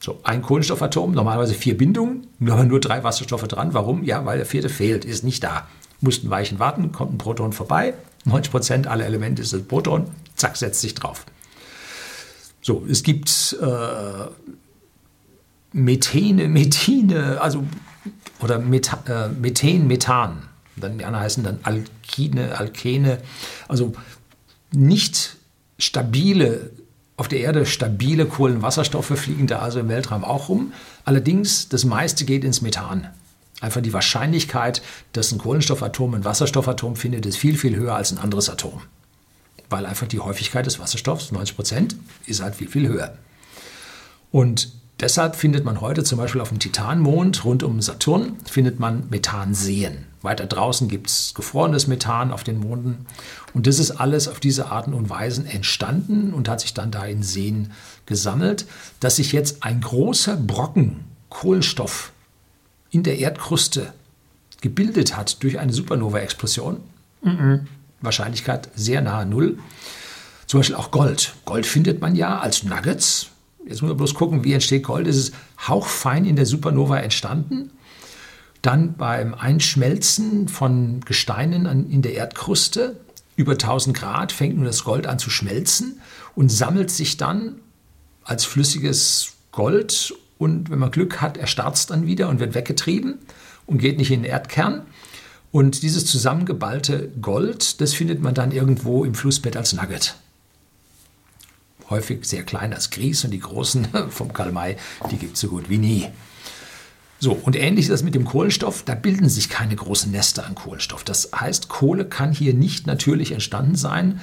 So, 0.02 0.18
ein 0.22 0.40
Kohlenstoffatom, 0.40 1.12
normalerweise 1.12 1.52
vier 1.52 1.76
Bindungen, 1.76 2.26
aber 2.40 2.64
nur 2.64 2.80
drei 2.80 3.04
Wasserstoffe 3.04 3.46
dran. 3.46 3.74
Warum? 3.74 4.02
Ja, 4.04 4.24
weil 4.24 4.38
der 4.38 4.46
vierte 4.46 4.70
fehlt, 4.70 5.04
ist 5.04 5.24
nicht 5.24 5.44
da. 5.44 5.66
Mussten 6.00 6.30
Weichen 6.30 6.58
warten, 6.58 6.92
kommt 6.92 7.12
ein 7.12 7.18
Proton 7.18 7.52
vorbei. 7.52 7.92
90 8.24 8.50
Prozent 8.50 8.86
aller 8.86 9.04
Elemente 9.04 9.42
ist 9.42 9.52
das 9.52 9.62
Proton, 9.62 10.06
zack, 10.40 10.56
setzt 10.56 10.80
sich 10.80 10.94
drauf. 10.94 11.26
So, 12.62 12.84
es 12.88 13.02
gibt 13.02 13.56
äh, 13.60 14.26
Methene, 15.72 16.48
Methine, 16.48 17.40
also 17.40 17.64
oder 18.40 18.58
Methan, 18.58 19.06
äh, 19.06 19.28
Methan, 19.28 19.86
Methan. 19.86 20.42
Dann 20.76 20.98
die 20.98 21.04
anderen 21.04 21.24
heißen 21.24 21.44
dann 21.44 21.60
Alkine, 21.62 22.58
Alkene. 22.58 23.18
Also 23.68 23.92
nicht 24.72 25.36
stabile, 25.78 26.70
auf 27.16 27.28
der 27.28 27.40
Erde 27.40 27.66
stabile 27.66 28.26
Kohlenwasserstoffe 28.26 29.18
fliegen 29.18 29.46
da 29.46 29.58
also 29.58 29.80
im 29.80 29.88
Weltraum 29.88 30.24
auch 30.24 30.48
rum. 30.48 30.72
Allerdings, 31.04 31.68
das 31.68 31.84
meiste 31.84 32.24
geht 32.24 32.44
ins 32.44 32.62
Methan. 32.62 33.08
Einfach 33.60 33.82
die 33.82 33.92
Wahrscheinlichkeit, 33.92 34.80
dass 35.12 35.32
ein 35.32 35.38
Kohlenstoffatom 35.38 36.14
ein 36.14 36.24
Wasserstoffatom 36.24 36.96
findet, 36.96 37.26
ist 37.26 37.36
viel, 37.36 37.58
viel 37.58 37.76
höher 37.76 37.94
als 37.94 38.10
ein 38.10 38.18
anderes 38.18 38.48
Atom. 38.48 38.80
Weil 39.70 39.86
einfach 39.86 40.06
die 40.06 40.20
Häufigkeit 40.20 40.66
des 40.66 40.78
Wasserstoffs, 40.78 41.32
90 41.32 41.56
Prozent, 41.56 41.96
ist 42.26 42.42
halt 42.42 42.54
viel, 42.56 42.68
viel 42.68 42.88
höher. 42.88 43.16
Und 44.30 44.72
Deshalb 45.00 45.34
findet 45.34 45.64
man 45.64 45.80
heute 45.80 46.04
zum 46.04 46.18
Beispiel 46.18 46.42
auf 46.42 46.50
dem 46.50 46.58
Titanmond 46.58 47.44
rund 47.46 47.62
um 47.62 47.80
Saturn 47.80 48.36
findet 48.44 48.78
man 48.78 49.08
Methanseen. 49.08 50.04
Weiter 50.20 50.44
draußen 50.44 50.88
gibt 50.88 51.08
es 51.08 51.32
gefrorenes 51.34 51.86
Methan 51.86 52.30
auf 52.30 52.44
den 52.44 52.58
Monden. 52.58 53.06
Und 53.54 53.66
das 53.66 53.78
ist 53.78 53.92
alles 53.92 54.28
auf 54.28 54.40
diese 54.40 54.66
Arten 54.66 54.92
und 54.92 55.08
Weisen 55.08 55.46
entstanden 55.46 56.34
und 56.34 56.50
hat 56.50 56.60
sich 56.60 56.74
dann 56.74 56.90
da 56.90 57.06
in 57.06 57.22
Seen 57.22 57.72
gesammelt, 58.04 58.66
dass 59.00 59.16
sich 59.16 59.32
jetzt 59.32 59.62
ein 59.62 59.80
großer 59.80 60.36
Brocken 60.36 61.04
Kohlenstoff 61.30 62.12
in 62.90 63.02
der 63.02 63.18
Erdkruste 63.18 63.94
gebildet 64.60 65.16
hat 65.16 65.42
durch 65.42 65.58
eine 65.58 65.72
Supernova-Explosion. 65.72 66.80
Mhm. 67.22 67.66
Wahrscheinlichkeit 68.00 68.70
sehr 68.74 69.00
nahe 69.00 69.26
Null. 69.26 69.58
Zum 70.46 70.60
Beispiel 70.60 70.76
auch 70.76 70.90
Gold. 70.90 71.34
Gold 71.44 71.66
findet 71.66 72.00
man 72.00 72.16
ja 72.16 72.38
als 72.40 72.64
Nuggets 72.64 73.30
Jetzt 73.66 73.82
muss 73.82 73.90
man 73.90 73.96
bloß 73.96 74.14
gucken, 74.14 74.44
wie 74.44 74.52
entsteht 74.52 74.84
Gold. 74.84 75.06
Es 75.06 75.16
ist 75.16 75.34
hauchfein 75.66 76.24
in 76.24 76.36
der 76.36 76.46
Supernova 76.46 76.98
entstanden. 76.98 77.70
Dann 78.62 78.94
beim 78.94 79.34
Einschmelzen 79.34 80.48
von 80.48 81.00
Gesteinen 81.04 81.66
in 81.90 82.02
der 82.02 82.14
Erdkruste 82.14 82.96
über 83.36 83.52
1000 83.52 83.96
Grad 83.96 84.32
fängt 84.32 84.56
nun 84.56 84.66
das 84.66 84.84
Gold 84.84 85.06
an 85.06 85.18
zu 85.18 85.30
schmelzen 85.30 86.00
und 86.34 86.50
sammelt 86.50 86.90
sich 86.90 87.16
dann 87.16 87.56
als 88.24 88.44
flüssiges 88.44 89.32
Gold. 89.52 90.14
Und 90.36 90.70
wenn 90.70 90.78
man 90.78 90.90
Glück 90.90 91.20
hat, 91.20 91.36
erstarrt 91.36 91.76
es 91.76 91.86
dann 91.86 92.06
wieder 92.06 92.28
und 92.28 92.40
wird 92.40 92.54
weggetrieben 92.54 93.18
und 93.66 93.78
geht 93.78 93.98
nicht 93.98 94.10
in 94.10 94.22
den 94.22 94.30
Erdkern. 94.30 94.82
Und 95.52 95.82
dieses 95.82 96.06
zusammengeballte 96.06 97.10
Gold, 97.20 97.80
das 97.80 97.92
findet 97.92 98.20
man 98.22 98.34
dann 98.34 98.52
irgendwo 98.52 99.04
im 99.04 99.14
Flussbett 99.14 99.56
als 99.56 99.72
Nugget 99.72 100.14
häufig 101.90 102.24
sehr 102.24 102.44
klein 102.44 102.72
als 102.72 102.90
Grieß 102.90 103.24
und 103.24 103.32
die 103.32 103.40
großen 103.40 103.88
vom 104.10 104.32
Kalmai, 104.32 104.76
die 105.10 105.16
gibt 105.16 105.34
es 105.34 105.40
so 105.40 105.48
gut 105.48 105.68
wie 105.68 105.78
nie. 105.78 106.06
So, 107.18 107.32
und 107.32 107.54
ähnlich 107.54 107.86
ist 107.86 107.92
das 107.92 108.02
mit 108.02 108.14
dem 108.14 108.24
Kohlenstoff. 108.24 108.82
Da 108.84 108.94
bilden 108.94 109.28
sich 109.28 109.50
keine 109.50 109.76
großen 109.76 110.10
Nester 110.10 110.46
an 110.46 110.54
Kohlenstoff. 110.54 111.04
Das 111.04 111.28
heißt, 111.34 111.68
Kohle 111.68 112.06
kann 112.06 112.32
hier 112.32 112.54
nicht 112.54 112.86
natürlich 112.86 113.32
entstanden 113.32 113.74
sein, 113.74 114.22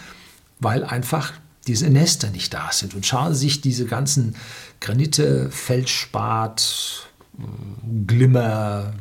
weil 0.60 0.84
einfach 0.84 1.34
diese 1.68 1.92
Nester 1.92 2.32
nicht 2.32 2.56
da 2.56 2.72
sind. 2.72 2.96
Und 2.96 3.06
schauen 3.06 3.36
Sie 3.36 3.42
sich 3.42 3.62
diese 3.62 3.86
ganzen 3.86 4.36
Granite, 4.80 5.52
Feldspat, 5.52 7.08
Glimmer, 8.08 8.94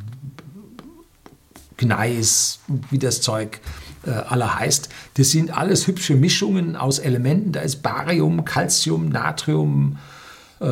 Gneis, 1.77 2.61
wie 2.91 2.99
das 2.99 3.21
Zeug 3.21 3.61
äh, 4.05 4.11
aller 4.11 4.59
heißt. 4.59 4.89
Das 5.15 5.31
sind 5.31 5.57
alles 5.57 5.87
hübsche 5.87 6.15
Mischungen 6.15 6.77
aus 6.77 6.99
Elementen. 6.99 7.53
Da 7.53 7.61
ist 7.61 7.83
Barium, 7.83 8.45
Calcium, 8.45 9.09
Natrium, 9.09 9.99
äh, 10.61 10.67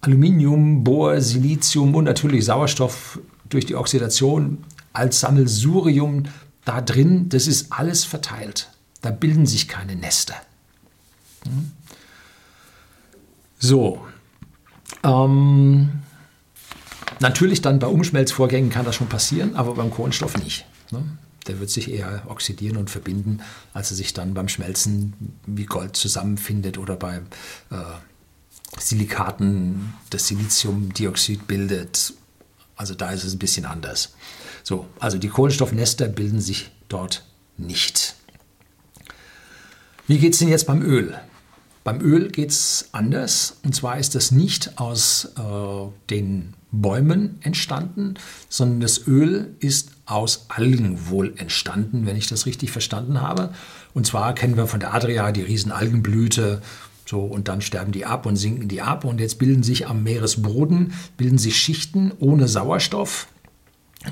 Aluminium, 0.00 0.84
Bohr, 0.84 1.20
Silizium 1.20 1.94
und 1.94 2.04
natürlich 2.04 2.44
Sauerstoff 2.44 3.18
durch 3.48 3.66
die 3.66 3.74
Oxidation 3.74 4.64
als 4.92 5.20
Sammelsurium 5.20 6.24
da 6.64 6.80
drin. 6.80 7.28
Das 7.28 7.46
ist 7.46 7.72
alles 7.72 8.04
verteilt. 8.04 8.70
Da 9.02 9.10
bilden 9.10 9.46
sich 9.46 9.68
keine 9.68 9.96
Nester. 9.96 10.34
Hm? 11.44 11.72
So. 13.58 14.04
Ähm, 15.02 16.02
natürlich 17.20 17.62
dann 17.62 17.78
bei 17.78 17.86
Umschmelzvorgängen 17.86 18.70
kann 18.70 18.84
das 18.84 18.96
schon 18.96 19.08
passieren, 19.08 19.56
aber 19.56 19.74
beim 19.74 19.90
Kohlenstoff 19.90 20.36
nicht. 20.36 20.66
Ne? 20.90 21.02
Der 21.46 21.60
wird 21.60 21.70
sich 21.70 21.90
eher 21.90 22.22
oxidieren 22.26 22.76
und 22.76 22.90
verbinden, 22.90 23.40
als 23.72 23.90
er 23.90 23.96
sich 23.96 24.12
dann 24.12 24.34
beim 24.34 24.48
Schmelzen 24.48 25.36
wie 25.46 25.66
Gold 25.66 25.96
zusammenfindet 25.96 26.76
oder 26.78 26.96
bei 26.96 27.18
äh, 27.70 27.76
Silikaten 28.78 29.94
das 30.10 30.26
Siliziumdioxid 30.26 31.46
bildet. 31.46 32.14
Also 32.74 32.94
da 32.94 33.10
ist 33.10 33.24
es 33.24 33.34
ein 33.34 33.38
bisschen 33.38 33.64
anders. 33.64 34.14
So, 34.62 34.86
also 34.98 35.18
die 35.18 35.28
Kohlenstoffnester 35.28 36.08
bilden 36.08 36.40
sich 36.40 36.70
dort 36.88 37.24
nicht. 37.56 38.16
Wie 40.08 40.18
geht 40.18 40.34
es 40.34 40.40
denn 40.40 40.48
jetzt 40.48 40.66
beim 40.66 40.82
Öl? 40.82 41.18
Beim 41.84 42.00
Öl 42.00 42.28
geht 42.30 42.50
es 42.50 42.88
anders. 42.92 43.58
Und 43.62 43.74
zwar 43.74 43.98
ist 43.98 44.14
das 44.16 44.32
nicht 44.32 44.78
aus 44.78 45.32
äh, 45.38 45.88
den 46.10 46.54
Bäumen 46.72 47.38
entstanden, 47.42 48.14
sondern 48.48 48.80
das 48.80 49.06
Öl 49.06 49.54
ist 49.60 49.90
aus 50.04 50.46
Algen 50.48 51.08
wohl 51.08 51.34
entstanden, 51.36 52.06
wenn 52.06 52.16
ich 52.16 52.26
das 52.26 52.46
richtig 52.46 52.70
verstanden 52.70 53.20
habe. 53.20 53.50
Und 53.94 54.06
zwar 54.06 54.34
kennen 54.34 54.56
wir 54.56 54.66
von 54.66 54.80
der 54.80 54.94
Adria 54.94 55.32
die 55.32 55.42
Riesenalgenblüte 55.42 56.60
so, 57.08 57.20
und 57.20 57.46
dann 57.46 57.60
sterben 57.60 57.92
die 57.92 58.04
ab 58.04 58.26
und 58.26 58.36
sinken 58.36 58.68
die 58.68 58.82
ab. 58.82 59.04
Und 59.04 59.20
jetzt 59.20 59.38
bilden 59.38 59.62
sich 59.62 59.86
am 59.86 60.02
Meeresboden, 60.02 60.92
bilden 61.16 61.38
sich 61.38 61.56
Schichten 61.56 62.12
ohne 62.18 62.48
Sauerstoff, 62.48 63.28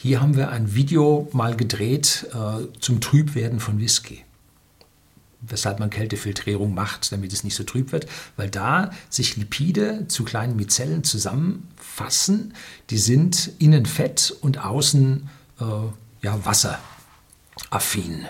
Hier 0.02 0.22
haben 0.22 0.34
wir 0.34 0.50
ein 0.50 0.74
Video 0.74 1.28
mal 1.32 1.54
gedreht 1.54 2.26
äh, 2.32 2.66
zum 2.80 3.02
Trübwerden 3.02 3.60
von 3.60 3.80
Whisky 3.80 4.24
weshalb 5.42 5.80
man 5.80 5.90
Kältefiltrierung 5.90 6.74
macht, 6.74 7.12
damit 7.12 7.32
es 7.32 7.44
nicht 7.44 7.54
so 7.54 7.64
trüb 7.64 7.92
wird, 7.92 8.06
weil 8.36 8.50
da 8.50 8.90
sich 9.08 9.36
Lipide 9.36 10.06
zu 10.08 10.24
kleinen 10.24 10.56
Mizellen 10.56 11.02
zusammenfassen. 11.02 12.54
Die 12.90 12.98
sind 12.98 13.52
innen 13.58 13.86
fett 13.86 14.36
und 14.42 14.62
außen 14.62 15.28
äh, 15.60 15.64
ja, 16.22 16.44
wasseraffin. 16.44 18.26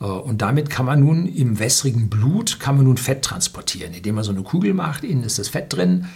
Äh, 0.00 0.04
und 0.04 0.40
damit 0.40 0.70
kann 0.70 0.86
man 0.86 1.00
nun 1.00 1.26
im 1.26 1.58
wässrigen 1.58 2.08
Blut 2.08 2.58
kann 2.58 2.76
man 2.76 2.86
nun 2.86 2.96
Fett 2.96 3.22
transportieren, 3.22 3.92
indem 3.92 4.14
man 4.14 4.24
so 4.24 4.30
eine 4.30 4.42
Kugel 4.42 4.72
macht. 4.72 5.04
Innen 5.04 5.24
ist 5.24 5.38
das 5.38 5.48
Fett 5.48 5.72
drin, 5.72 6.06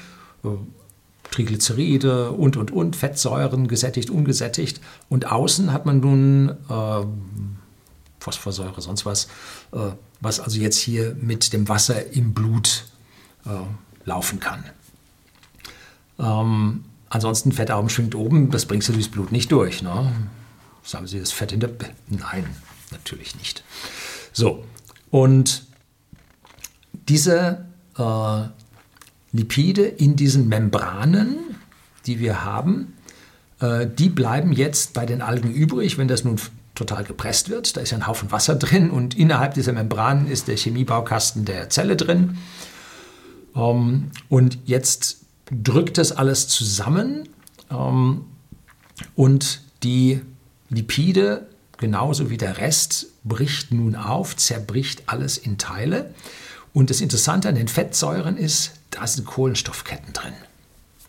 äh, 0.45 0.49
Triglyceride 1.33 2.31
und 2.31 2.57
und 2.57 2.71
und 2.71 2.95
Fettsäuren 2.95 3.67
gesättigt, 3.67 4.11
ungesättigt. 4.11 4.81
Und 5.09 5.33
außen 5.33 5.73
hat 5.73 5.87
man 5.87 5.99
nun 5.99 6.51
äh, 6.69 7.07
Phosphorsäure, 8.21 8.81
sonst 8.81 9.05
was, 9.05 9.25
äh, 9.73 9.91
was 10.21 10.39
also 10.39 10.61
jetzt 10.61 10.79
hier 10.79 11.17
mit 11.21 11.53
dem 11.53 11.69
Wasser 11.69 12.13
im 12.13 12.35
Blut 12.35 12.85
äh, 13.45 13.51
laufen 14.05 14.39
kann. 14.39 14.65
Ähm, 16.19 16.85
ansonsten 17.09 17.53
Fettarm 17.53 17.89
schwingt 17.89 18.15
oben, 18.15 18.51
das 18.51 18.67
bringst 18.67 18.89
du 18.89 18.93
durchs 18.93 19.09
Blut 19.09 19.33
nicht 19.33 19.51
durch. 19.51 19.83
Ne? 19.83 20.13
Sagen 20.85 21.07
Sie, 21.07 21.19
das 21.19 21.33
Fett 21.33 21.53
in 21.53 21.61
der... 21.61 21.69
B 21.69 21.87
Nein, 22.09 22.47
natürlich 22.91 23.37
nicht. 23.37 23.65
So, 24.33 24.65
und 25.11 25.65
diese 27.09 27.65
äh, 27.99 28.62
Lipide 29.33 29.83
in 29.85 30.17
diesen 30.17 30.49
Membranen, 30.49 31.37
die 32.07 32.19
wir 32.21 32.45
haben, 32.45 32.95
äh, 33.61 33.87
die 33.87 34.09
bleiben 34.09 34.53
jetzt 34.53 34.93
bei 34.93 35.07
den 35.07 35.23
Algen 35.23 35.53
übrig. 35.53 35.99
Wenn 35.99 36.09
das 36.09 36.25
nun 36.25 36.39
total 36.75 37.05
gepresst 37.05 37.51
wird. 37.51 37.77
Da 37.77 37.81
ist 37.81 37.91
ja 37.91 37.99
ein 37.99 38.07
Haufen 38.07 38.33
Wasser 38.33 38.55
drin 38.55 38.91
und 38.91 39.15
innerhalb 39.15 39.55
dieser 39.55 39.73
Membran 39.73 40.27
ist 40.27 40.49
der 40.49 40.57
Chemiebaukasten 40.57 41.45
der 41.45 41.71
Zelle 41.71 41.97
drin. 41.97 42.39
Ähm, 43.55 44.11
und 44.29 44.59
jetzt 44.65 45.19
drückt 45.51 45.99
das 45.99 46.13
alles 46.13 46.49
zusammen 46.49 47.29
ähm, 47.71 48.25
und 49.15 49.63
die 49.83 50.21
Lipide, 50.71 51.47
genauso 51.77 52.31
wie 52.31 52.39
der 52.39 52.59
Rest, 52.59 53.09
bricht 53.25 53.73
nun 53.73 53.95
auf, 53.95 54.37
zerbricht 54.37 55.03
alles 55.07 55.37
in 55.37 55.59
Teile. 55.59 56.15
Und 56.73 56.89
das 56.89 57.03
Interessante 57.03 57.49
an 57.49 57.55
den 57.55 57.69
Fettsäuren 57.69 58.39
ist, 58.39 58.73
da 58.93 59.07
sind 59.07 59.27
Kohlenstoffketten 59.27 60.13
drin. 60.13 60.35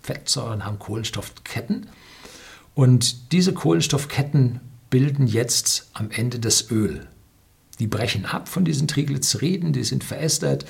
Fettsäuren 0.02 0.66
haben 0.66 0.80
Kohlenstoffketten 0.80 1.88
und 2.76 3.32
diese 3.32 3.54
Kohlenstoffketten 3.54 4.60
bilden 4.90 5.28
jetzt 5.28 5.90
am 5.94 6.12
Ende 6.12 6.40
das 6.40 6.70
Öl. 6.72 7.08
Die 7.80 7.88
brechen 7.88 8.26
ab 8.26 8.50
von 8.50 8.66
diesen 8.66 8.88
Triglyceriden, 8.88 9.74
die 9.74 9.84
sind 9.84 10.04
verästert, 10.04 10.66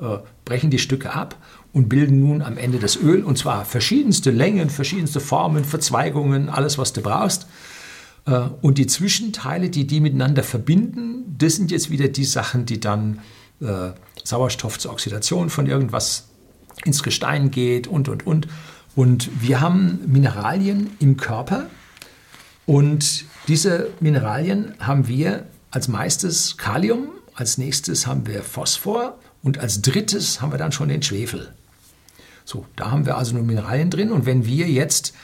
äh, 0.00 0.18
brechen 0.44 0.70
die 0.70 0.78
Stücke 0.78 1.12
ab 1.12 1.36
und 1.72 1.88
bilden 1.88 2.20
nun 2.20 2.42
am 2.42 2.58
Ende 2.58 2.78
das 2.78 2.96
Öl. 2.96 3.22
Und 3.22 3.38
zwar 3.38 3.64
verschiedenste 3.64 4.30
Längen, 4.30 4.70
verschiedenste 4.70 5.20
Formen, 5.20 5.64
Verzweigungen, 5.64 6.48
alles, 6.48 6.78
was 6.78 6.92
du 6.92 7.02
brauchst. 7.02 7.46
Äh, 8.26 8.48
und 8.60 8.78
die 8.78 8.86
Zwischenteile, 8.86 9.70
die 9.70 9.86
die 9.86 10.00
miteinander 10.00 10.42
verbinden, 10.42 11.36
das 11.38 11.54
sind 11.54 11.70
jetzt 11.70 11.90
wieder 11.90 12.08
die 12.08 12.24
Sachen, 12.24 12.66
die 12.66 12.80
dann 12.80 13.20
äh, 13.60 13.90
Sauerstoff 14.24 14.78
zur 14.78 14.92
Oxidation 14.92 15.50
von 15.50 15.66
irgendwas 15.66 16.28
ins 16.84 17.02
Gestein 17.02 17.50
geht 17.50 17.86
und, 17.86 18.08
und, 18.08 18.26
und. 18.26 18.48
Und 18.96 19.30
wir 19.40 19.60
haben 19.60 20.00
Mineralien 20.06 20.90
im 20.98 21.16
Körper 21.16 21.66
und 22.66 23.24
diese 23.46 23.90
Mineralien 24.00 24.74
haben 24.80 25.08
wir 25.08 25.46
als 25.70 25.88
meistes 25.88 26.56
Kalium, 26.56 27.08
als 27.34 27.58
nächstes 27.58 28.06
haben 28.06 28.26
wir 28.26 28.42
Phosphor 28.42 29.18
und 29.42 29.58
als 29.58 29.82
drittes 29.82 30.40
haben 30.40 30.52
wir 30.52 30.58
dann 30.58 30.72
schon 30.72 30.88
den 30.88 31.02
Schwefel. 31.02 31.52
So, 32.44 32.66
da 32.76 32.90
haben 32.90 33.06
wir 33.06 33.16
also 33.16 33.34
nur 33.34 33.44
Mineralien 33.44 33.90
drin 33.90 34.10
und 34.10 34.26
wenn 34.26 34.46
wir 34.46 34.68
jetzt 34.68 35.14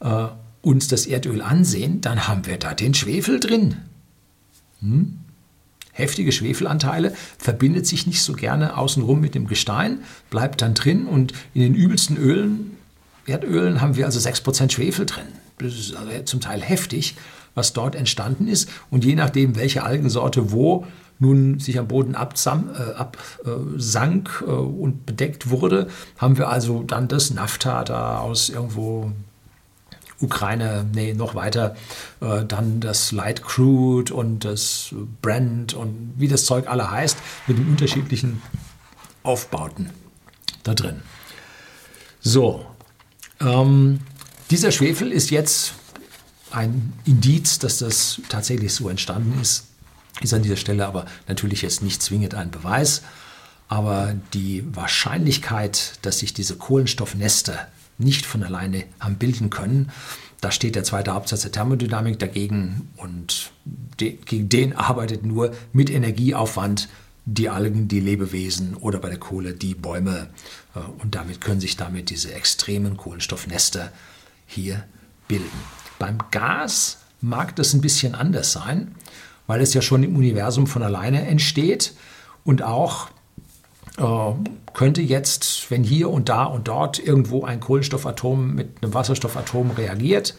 äh, 0.00 0.28
uns 0.62 0.88
das 0.88 1.06
Erdöl 1.06 1.42
ansehen, 1.42 2.00
dann 2.00 2.28
haben 2.28 2.46
wir 2.46 2.56
da 2.56 2.74
den 2.74 2.94
Schwefel 2.94 3.40
drin. 3.40 3.76
Hm? 4.80 5.18
Heftige 5.98 6.30
Schwefelanteile, 6.30 7.12
verbindet 7.38 7.86
sich 7.86 8.06
nicht 8.06 8.22
so 8.22 8.32
gerne 8.34 8.78
außenrum 8.78 9.20
mit 9.20 9.34
dem 9.34 9.48
Gestein, 9.48 9.98
bleibt 10.30 10.62
dann 10.62 10.74
drin 10.74 11.06
und 11.06 11.32
in 11.54 11.62
den 11.62 11.74
übelsten 11.74 12.16
Ölen, 12.16 12.76
Erdölen, 13.26 13.80
haben 13.80 13.96
wir 13.96 14.06
also 14.06 14.18
6% 14.20 14.70
Schwefel 14.70 15.06
drin. 15.06 15.26
Das 15.58 15.74
ist 15.74 15.94
also 15.94 16.22
zum 16.24 16.40
Teil 16.40 16.62
heftig, 16.62 17.16
was 17.54 17.72
dort 17.72 17.96
entstanden 17.96 18.46
ist. 18.46 18.70
Und 18.90 19.04
je 19.04 19.16
nachdem, 19.16 19.56
welche 19.56 19.82
Algensorte 19.82 20.52
wo 20.52 20.86
nun 21.18 21.58
sich 21.58 21.80
am 21.80 21.88
Boden 21.88 22.14
absank 22.14 22.70
äh, 22.78 22.94
ab, 22.94 23.16
äh, 23.44 23.50
äh, 23.50 24.50
und 24.50 25.04
bedeckt 25.04 25.50
wurde, 25.50 25.88
haben 26.16 26.38
wir 26.38 26.48
also 26.48 26.84
dann 26.84 27.08
das 27.08 27.32
Nafta 27.32 27.82
da 27.82 28.20
aus 28.20 28.50
irgendwo 28.50 29.10
Ukraine, 30.20 30.86
nee, 30.92 31.14
noch 31.14 31.34
weiter, 31.34 31.76
äh, 32.20 32.44
dann 32.44 32.80
das 32.80 33.12
Light 33.12 33.42
Crude 33.42 34.12
und 34.12 34.44
das 34.44 34.94
Brand 35.22 35.74
und 35.74 36.14
wie 36.16 36.28
das 36.28 36.44
Zeug 36.44 36.68
alle 36.68 36.90
heißt, 36.90 37.16
mit 37.46 37.58
den 37.58 37.68
unterschiedlichen 37.68 38.42
Aufbauten 39.22 39.90
da 40.64 40.74
drin. 40.74 41.02
So, 42.20 42.66
ähm, 43.40 44.00
dieser 44.50 44.72
Schwefel 44.72 45.12
ist 45.12 45.30
jetzt 45.30 45.74
ein 46.50 46.92
Indiz, 47.04 47.58
dass 47.58 47.78
das 47.78 48.20
tatsächlich 48.28 48.72
so 48.72 48.88
entstanden 48.88 49.38
ist, 49.40 49.66
ist 50.20 50.34
an 50.34 50.42
dieser 50.42 50.56
Stelle 50.56 50.86
aber 50.86 51.06
natürlich 51.28 51.62
jetzt 51.62 51.82
nicht 51.82 52.02
zwingend 52.02 52.34
ein 52.34 52.50
Beweis. 52.50 53.02
Aber 53.68 54.14
die 54.32 54.64
Wahrscheinlichkeit, 54.74 55.98
dass 56.02 56.20
sich 56.20 56.32
diese 56.32 56.56
Kohlenstoffnester 56.56 57.68
nicht 57.98 58.26
von 58.26 58.42
alleine 58.42 58.84
haben 59.00 59.16
bilden 59.16 59.50
können, 59.50 59.90
da 60.40 60.52
steht 60.52 60.76
der 60.76 60.84
zweite 60.84 61.14
Hauptsatz 61.14 61.42
der 61.42 61.52
Thermodynamik 61.52 62.18
dagegen 62.18 62.88
und 62.96 63.50
gegen 63.96 64.48
den 64.48 64.72
arbeitet 64.72 65.26
nur 65.26 65.52
mit 65.72 65.90
Energieaufwand 65.90 66.88
die 67.24 67.50
Algen, 67.50 67.88
die 67.88 68.00
Lebewesen 68.00 68.74
oder 68.76 69.00
bei 69.00 69.10
der 69.10 69.18
Kohle 69.18 69.52
die 69.52 69.74
Bäume. 69.74 70.28
Äh, 70.74 70.78
und 71.02 71.14
damit 71.14 71.40
können 71.40 71.60
sich 71.60 71.76
damit 71.76 72.10
diese 72.10 72.32
extremen 72.32 72.96
Kohlenstoffnester 72.96 73.92
hier 74.46 74.84
bilden. 75.26 75.60
Beim 75.98 76.18
Gas 76.30 76.98
mag 77.20 77.54
das 77.56 77.74
ein 77.74 77.80
bisschen 77.80 78.14
anders 78.14 78.52
sein, 78.52 78.94
weil 79.46 79.60
es 79.60 79.74
ja 79.74 79.82
schon 79.82 80.04
im 80.04 80.16
Universum 80.16 80.66
von 80.66 80.82
alleine 80.82 81.26
entsteht 81.26 81.94
und 82.44 82.62
auch 82.62 83.10
könnte 84.74 85.02
jetzt, 85.02 85.70
wenn 85.70 85.82
hier 85.82 86.10
und 86.10 86.28
da 86.28 86.44
und 86.44 86.68
dort 86.68 86.98
irgendwo 86.98 87.44
ein 87.44 87.60
Kohlenstoffatom 87.60 88.54
mit 88.54 88.82
einem 88.82 88.94
Wasserstoffatom 88.94 89.72
reagiert, 89.72 90.36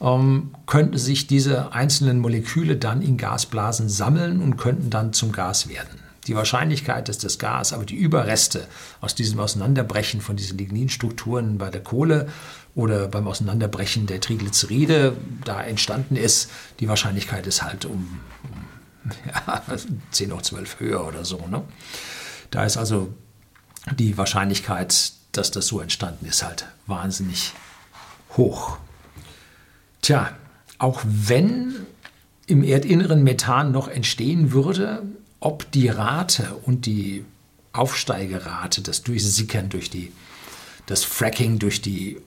ähm, 0.00 0.54
könnten 0.66 0.98
sich 0.98 1.26
diese 1.26 1.72
einzelnen 1.72 2.20
Moleküle 2.20 2.76
dann 2.76 3.02
in 3.02 3.16
Gasblasen 3.16 3.88
sammeln 3.88 4.40
und 4.40 4.56
könnten 4.56 4.90
dann 4.90 5.12
zum 5.12 5.32
Gas 5.32 5.68
werden. 5.68 6.00
Die 6.26 6.34
Wahrscheinlichkeit, 6.34 7.08
dass 7.08 7.18
das 7.18 7.38
Gas, 7.38 7.72
aber 7.72 7.84
die 7.84 7.94
Überreste 7.94 8.66
aus 9.00 9.14
diesem 9.14 9.38
Auseinanderbrechen 9.38 10.20
von 10.20 10.36
diesen 10.36 10.58
Ligninstrukturen 10.58 11.56
bei 11.56 11.70
der 11.70 11.82
Kohle 11.82 12.28
oder 12.74 13.08
beim 13.08 13.26
Auseinanderbrechen 13.26 14.06
der 14.06 14.20
Triglyceride 14.20 15.16
da 15.44 15.62
entstanden 15.62 16.16
ist, 16.16 16.50
die 16.80 16.88
Wahrscheinlichkeit 16.88 17.46
ist 17.46 17.62
halt 17.62 17.84
um, 17.84 18.20
um 18.42 19.10
ja, 19.26 19.62
10 20.10 20.32
hoch 20.32 20.42
12 20.42 20.80
höher 20.80 21.06
oder 21.06 21.24
so. 21.24 21.46
Ne? 21.48 21.62
Da 22.50 22.64
ist 22.64 22.76
also 22.76 23.12
die 23.98 24.16
Wahrscheinlichkeit, 24.16 25.12
dass 25.32 25.50
das 25.50 25.66
so 25.66 25.80
entstanden 25.80 26.26
ist, 26.26 26.42
halt 26.42 26.66
wahnsinnig 26.86 27.52
hoch. 28.36 28.78
Tja, 30.02 30.30
auch 30.78 31.02
wenn 31.04 31.74
im 32.46 32.62
Erdinneren 32.62 33.22
Methan 33.24 33.72
noch 33.72 33.88
entstehen 33.88 34.52
würde, 34.52 35.02
ob 35.40 35.70
die 35.72 35.88
Rate 35.88 36.54
und 36.64 36.86
die 36.86 37.24
Aufsteigerate, 37.72 38.82
das 38.82 39.02
Durchsickern 39.02 39.68
durch 39.68 39.90
die, 39.90 40.12
das 40.86 41.04
Fracking 41.04 41.58
durch 41.58 41.82
die 41.82 42.18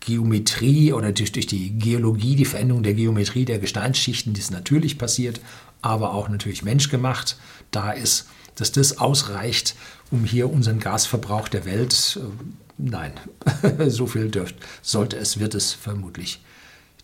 Geometrie 0.00 0.92
oder 0.92 1.12
durch, 1.12 1.32
durch 1.32 1.46
die 1.46 1.70
Geologie, 1.78 2.36
die 2.36 2.44
Veränderung 2.44 2.82
der 2.82 2.94
Geometrie 2.94 3.44
der 3.44 3.58
Gesteinsschichten, 3.58 4.34
die 4.34 4.40
ist 4.40 4.50
natürlich 4.50 4.98
passiert, 4.98 5.40
aber 5.80 6.12
auch 6.12 6.28
natürlich 6.28 6.62
menschgemacht, 6.62 7.36
da 7.70 7.92
ist, 7.92 8.28
dass 8.56 8.72
das 8.72 8.98
ausreicht, 8.98 9.74
um 10.10 10.24
hier 10.24 10.50
unseren 10.50 10.78
Gasverbrauch 10.78 11.48
der 11.48 11.64
Welt, 11.64 12.18
äh, 12.20 12.44
nein, 12.78 13.12
so 13.88 14.06
viel 14.06 14.30
dürft, 14.30 14.56
sollte 14.82 15.16
es, 15.16 15.38
wird 15.38 15.54
es 15.54 15.72
vermutlich 15.72 16.42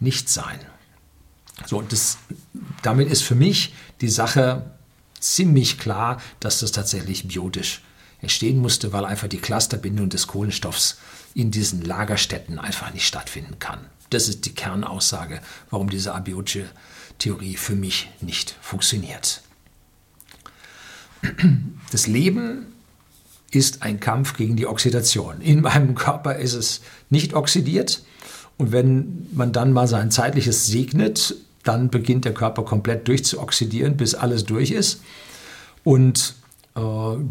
nicht 0.01 0.29
sein. 0.29 0.61
So, 1.67 1.83
das, 1.83 2.19
damit 2.83 3.11
ist 3.11 3.23
für 3.23 3.35
mich 3.35 3.75
die 4.01 4.09
Sache 4.09 4.71
ziemlich 5.19 5.79
klar, 5.79 6.21
dass 6.41 6.61
das 6.61 6.73
tatsächlich 6.73 7.27
biotisch 7.27 7.83
entstehen 8.21 8.59
musste, 8.59 8.93
weil 8.93 9.05
einfach 9.05 9.29
die 9.29 9.39
Clusterbindung 9.39 10.09
des 10.09 10.27
Kohlenstoffs 10.27 10.99
in 11.35 11.51
diesen 11.51 11.83
Lagerstätten 11.83 12.59
einfach 12.59 12.93
nicht 12.93 13.07
stattfinden 13.07 13.59
kann. 13.59 13.87
Das 14.11 14.29
ist 14.29 14.47
die 14.47 14.55
Kernaussage, 14.55 15.41
warum 15.71 15.91
diese 15.91 16.15
abiotische 16.15 16.69
Theorie 17.19 17.57
für 17.57 17.75
mich 17.75 18.09
nicht 18.21 18.57
funktioniert. 18.61 19.43
Das 21.91 22.07
Leben 22.07 22.67
ist 23.51 23.83
ein 23.83 23.99
Kampf 23.99 24.37
gegen 24.37 24.57
die 24.57 24.67
Oxidation. 24.67 25.41
In 25.41 25.63
meinem 25.63 25.95
Körper 25.95 26.37
ist 26.37 26.55
es 26.55 26.83
nicht 27.09 27.35
oxidiert 27.35 28.03
und 28.59 28.73
wenn 28.73 29.27
man 29.33 29.53
dann 29.53 29.73
mal 29.73 29.89
sein 29.89 30.11
zeitliches 30.11 30.67
segnet, 30.67 31.35
dann 31.65 31.91
beginnt 31.91 32.25
der 32.25 32.35
Körper 32.35 32.65
komplett 32.65 33.09
durchzuoxidieren, 33.09 33.97
bis 33.97 34.15
alles 34.15 34.45
durch 34.45 34.71
ist. 34.71 35.03
Und 35.85 36.35
äh, 36.75 36.81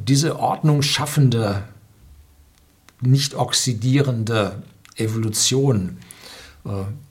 diese 0.07 0.39
Ordnung 0.39 0.81
schaffende, 0.81 1.63
nicht 3.01 3.35
oxidierende 3.35 4.63
Evolution, 4.95 5.97
äh, 6.65 6.69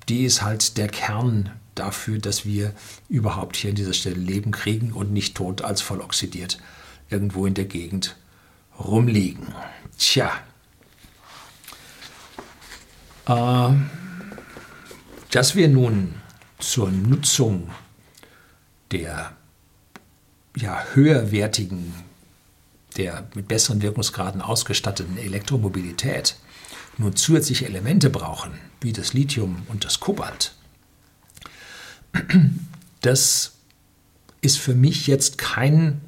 die 0.09 0.25
ist 0.25 0.43
halt 0.43 0.79
der 0.79 0.89
Kern 0.89 1.51
dafür, 1.79 2.19
dass 2.19 2.45
wir 2.45 2.73
überhaupt 3.09 3.57
hier 3.57 3.71
an 3.71 3.77
dieser 3.77 3.93
Stelle 3.93 4.17
Leben 4.17 4.51
kriegen 4.51 4.93
und 4.93 5.13
nicht 5.13 5.37
tot 5.37 5.63
als 5.63 5.83
voll 5.83 6.01
oxidiert 6.01 6.59
irgendwo 7.09 7.47
in 7.47 7.55
der 7.55 7.67
Gegend 7.67 8.17
rumliegen. 8.79 9.55
Tja. 9.99 10.33
Äh, 13.27 13.73
dass 15.31 15.55
wir 15.55 15.69
nun 15.69 16.15
zur 16.59 16.91
Nutzung 16.91 17.71
der 18.91 19.37
ja, 20.57 20.85
höherwertigen, 20.95 21.93
der 22.97 23.29
mit 23.35 23.49
besseren 23.49 23.83
Wirkungsgraden 23.83 24.41
ausgestatteten 24.41 25.19
Elektromobilität 25.19 26.37
nur 26.99 27.15
zusätzliche 27.15 27.67
Elemente 27.67 28.09
brauchen, 28.09 28.53
wie 28.81 28.93
das 28.93 29.13
Lithium 29.13 29.63
und 29.69 29.85
das 29.85 30.01
Kobalt, 30.01 30.55
das 33.01 33.53
ist 34.41 34.59
für 34.59 34.75
mich 34.75 35.07
jetzt 35.07 35.39
kein 35.39 36.01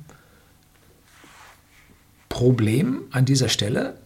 Problem 2.28 3.02
an 3.10 3.24
dieser 3.24 3.48
Stelle, 3.48 3.98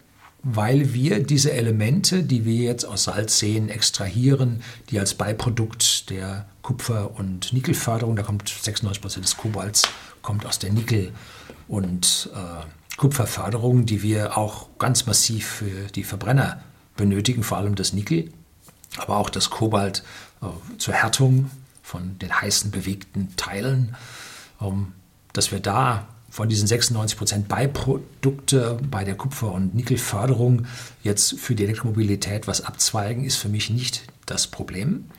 weil 0.42 0.92
wir 0.94 1.22
diese 1.22 1.52
Elemente, 1.52 2.22
die 2.22 2.44
wir 2.44 2.56
jetzt 2.64 2.84
aus 2.84 3.04
Salzseen 3.04 3.68
extrahieren, 3.68 4.62
die 4.90 4.98
als 4.98 5.14
Beiprodukt 5.14 6.10
der 6.10 6.46
Kupfer- 6.62 7.16
und 7.16 7.52
Nickelförderung, 7.52 8.16
da 8.16 8.22
kommt 8.22 8.48
96 8.48 9.00
Prozent 9.00 9.24
des 9.24 9.36
Kobalts, 9.36 9.82
kommt 10.22 10.46
aus 10.46 10.58
der 10.58 10.72
Nickel- 10.72 11.12
und 11.68 12.30
äh, 12.34 12.96
Kupferförderung, 12.96 13.86
die 13.86 14.02
wir 14.02 14.36
auch 14.36 14.68
ganz 14.78 15.06
massiv 15.06 15.46
für 15.46 15.88
die 15.94 16.04
Verbrenner 16.04 16.62
benötigen, 16.96 17.42
vor 17.42 17.58
allem 17.58 17.74
das 17.74 17.92
Nickel, 17.92 18.30
aber 18.96 19.16
auch 19.16 19.30
das 19.30 19.50
Kobalt 19.50 20.02
äh, 20.42 20.46
zur 20.78 20.94
Härtung 20.94 21.50
von 21.92 22.18
den 22.18 22.40
heißen 22.40 22.70
bewegten 22.70 23.37
Teilen, 23.37 23.94
ähm, 24.62 24.92
dass 25.35 25.52
wir 25.52 25.61
da 25.61 26.09
von 26.31 26.48
diesen 26.48 26.66
96 26.66 27.18
Prozent 27.18 27.48
Beiprodukte 27.48 28.78
bei 28.90 29.05
der 29.05 29.14
Kupfer- 29.14 29.52
und 29.52 29.74
Nickelförderung 29.74 30.64
jetzt 31.02 31.38
für 31.38 31.55
die 31.55 31.64
Elektromobilität 31.64 32.48
was 32.48 32.62
abzweigen, 32.62 33.24
ist 33.24 33.37
für 33.37 33.50
mich 33.50 33.68
nicht 33.68 34.05
das 34.24 34.46
Problem. 34.46 35.11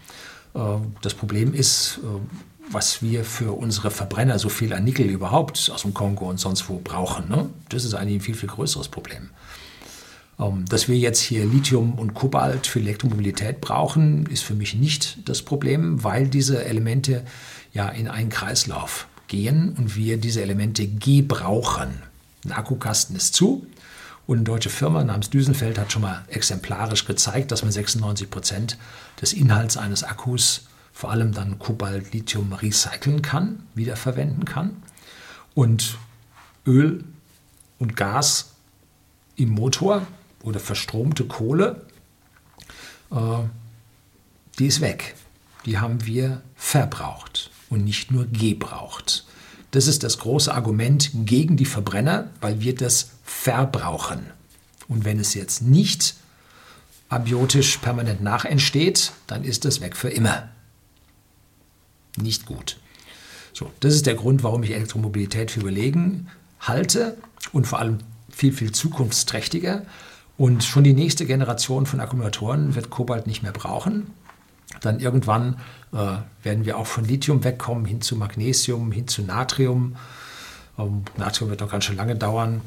Äh, 0.55 0.59
das 1.03 1.13
Problem 1.13 1.53
ist, 1.53 1.99
äh, 1.99 2.71
was 2.71 3.03
wir 3.03 3.23
für 3.23 3.51
unsere 3.51 3.91
Verbrenner 3.91 4.39
so 4.39 4.49
viel 4.49 4.73
an 4.73 4.83
Nickel 4.83 5.05
überhaupt 5.05 5.69
aus 5.71 5.83
dem 5.83 5.93
Kongo 5.93 6.27
und 6.27 6.39
sonst 6.39 6.67
wo 6.69 6.79
brauchen. 6.79 7.29
Ne? 7.29 7.49
Das 7.69 7.85
ist 7.85 7.93
eigentlich 7.93 8.15
ein 8.15 8.21
viel, 8.21 8.35
viel 8.35 8.49
größeres 8.49 8.87
Problem. 8.87 9.29
Ähm, 10.39 10.65
dass 10.65 10.87
wir 10.87 10.97
jetzt 10.97 11.19
hier 11.19 11.45
Lithium 11.45 11.93
und 11.93 12.13
Kobalt 12.13 12.67
für 12.67 12.79
Elektromobilität 12.79 13.61
brauchen, 13.61 14.25
ist 14.27 14.43
für 14.43 14.55
mich 14.55 14.75
nicht 14.75 15.29
das 15.29 15.41
Problem, 15.41 16.03
weil 16.03 16.27
diese 16.27 16.63
Elemente 16.65 17.23
ja 17.73 17.89
in 17.89 18.07
einen 18.07 18.29
Kreislauf 18.29 19.07
gehen 19.27 19.75
und 19.77 19.95
wir 19.95 20.17
diese 20.17 20.41
Elemente 20.41 20.87
gebrauchen. 20.87 22.01
Ein 22.45 22.51
Akkukasten 22.51 23.15
ist 23.15 23.33
zu 23.33 23.65
Und 24.25 24.37
eine 24.37 24.43
deutsche 24.43 24.69
Firma 24.69 25.03
namens 25.03 25.29
Düsenfeld 25.29 25.77
hat 25.77 25.91
schon 25.91 26.01
mal 26.01 26.23
exemplarisch 26.29 27.05
gezeigt, 27.05 27.51
dass 27.51 27.63
man 27.63 27.71
96 27.71 28.29
Prozent 28.29 28.77
des 29.21 29.33
Inhalts 29.33 29.77
eines 29.77 30.03
Akkus, 30.03 30.67
vor 30.93 31.11
allem 31.11 31.33
dann 31.33 31.59
Kobalt, 31.59 32.13
Lithium, 32.13 32.53
recyceln 32.53 33.21
kann, 33.21 33.63
wiederverwenden 33.75 34.45
kann. 34.45 34.77
Und 35.55 35.97
Öl 36.65 37.03
und 37.79 37.95
Gas 37.97 38.51
im 39.35 39.49
Motor 39.49 40.05
oder 40.43 40.59
verstromte 40.59 41.25
Kohle, 41.25 41.87
äh, 43.11 43.17
die 44.59 44.67
ist 44.67 44.81
weg. 44.81 45.15
Die 45.65 45.79
haben 45.79 46.05
wir 46.05 46.41
verbraucht 46.55 47.49
und 47.69 47.83
nicht 47.83 48.11
nur 48.11 48.27
gebraucht. 48.27 49.25
Das 49.71 49.87
ist 49.87 50.03
das 50.03 50.19
große 50.19 50.53
Argument 50.53 51.09
gegen 51.13 51.57
die 51.57 51.65
Verbrenner, 51.65 52.29
weil 52.41 52.61
wir 52.61 52.75
das 52.75 53.09
verbrauchen. 53.23 54.27
Und 54.87 55.05
wenn 55.05 55.19
es 55.19 55.33
jetzt 55.33 55.63
nicht 55.63 56.15
abiotisch 57.09 57.77
permanent 57.77 58.21
nachentsteht, 58.21 59.13
dann 59.25 59.43
ist 59.43 59.65
das 59.65 59.81
weg 59.81 59.95
für 59.95 60.09
immer. 60.09 60.49
Nicht 62.17 62.45
gut. 62.45 62.77
So, 63.53 63.71
das 63.79 63.93
ist 63.93 64.05
der 64.05 64.15
Grund, 64.15 64.43
warum 64.43 64.63
ich 64.63 64.71
Elektromobilität 64.71 65.51
für 65.51 65.61
überlegen 65.61 66.27
halte 66.59 67.17
und 67.51 67.65
vor 67.65 67.79
allem 67.79 67.99
viel, 68.29 68.53
viel 68.53 68.71
zukunftsträchtiger. 68.71 69.85
Und 70.37 70.63
schon 70.63 70.83
die 70.83 70.93
nächste 70.93 71.25
Generation 71.25 71.85
von 71.85 71.99
Akkumulatoren 71.99 72.75
wird 72.75 72.89
Kobalt 72.89 73.27
nicht 73.27 73.43
mehr 73.43 73.51
brauchen. 73.51 74.07
Dann 74.81 74.99
irgendwann 74.99 75.57
äh, 75.93 76.17
werden 76.41 76.65
wir 76.65 76.77
auch 76.77 76.87
von 76.87 77.05
Lithium 77.05 77.43
wegkommen, 77.43 77.85
hin 77.85 78.01
zu 78.01 78.15
Magnesium, 78.15 78.91
hin 78.91 79.07
zu 79.07 79.21
Natrium. 79.21 79.95
Ähm, 80.77 81.03
Natrium 81.17 81.49
wird 81.49 81.61
noch 81.61 81.69
ganz 81.71 81.85
schön 81.85 81.95
lange 81.95 82.15
dauern, 82.15 82.61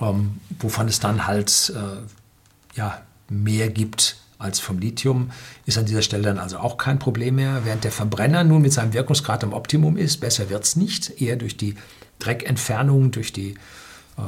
ähm, 0.00 0.40
wovon 0.58 0.88
es 0.88 1.00
dann 1.00 1.26
halt 1.26 1.72
äh, 1.76 2.76
ja, 2.76 3.02
mehr 3.28 3.68
gibt 3.68 4.16
als 4.38 4.60
vom 4.60 4.78
Lithium, 4.78 5.32
ist 5.66 5.78
an 5.78 5.86
dieser 5.86 6.02
Stelle 6.02 6.22
dann 6.22 6.38
also 6.38 6.58
auch 6.58 6.78
kein 6.78 6.98
Problem 6.98 7.34
mehr. 7.34 7.64
Während 7.64 7.84
der 7.84 7.92
Verbrenner 7.92 8.44
nun 8.44 8.62
mit 8.62 8.72
seinem 8.72 8.92
Wirkungsgrad 8.92 9.42
am 9.42 9.52
Optimum 9.52 9.96
ist, 9.96 10.18
besser 10.18 10.48
wird 10.48 10.64
es 10.64 10.76
nicht, 10.76 11.20
eher 11.20 11.36
durch 11.36 11.56
die 11.56 11.74
Dreckentfernung, 12.20 13.10
durch 13.10 13.32
die 13.32 13.50
äh, 14.16 14.22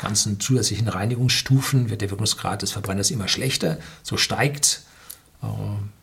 ganzen 0.00 0.40
zusätzlichen 0.40 0.88
Reinigungsstufen 0.88 1.90
wird 1.90 2.00
der 2.00 2.10
Wirkungsgrad 2.10 2.62
des 2.62 2.72
Verbrenners 2.72 3.10
immer 3.10 3.28
schlechter. 3.28 3.78
So 4.02 4.16
steigt 4.16 4.82
äh, 5.42 5.46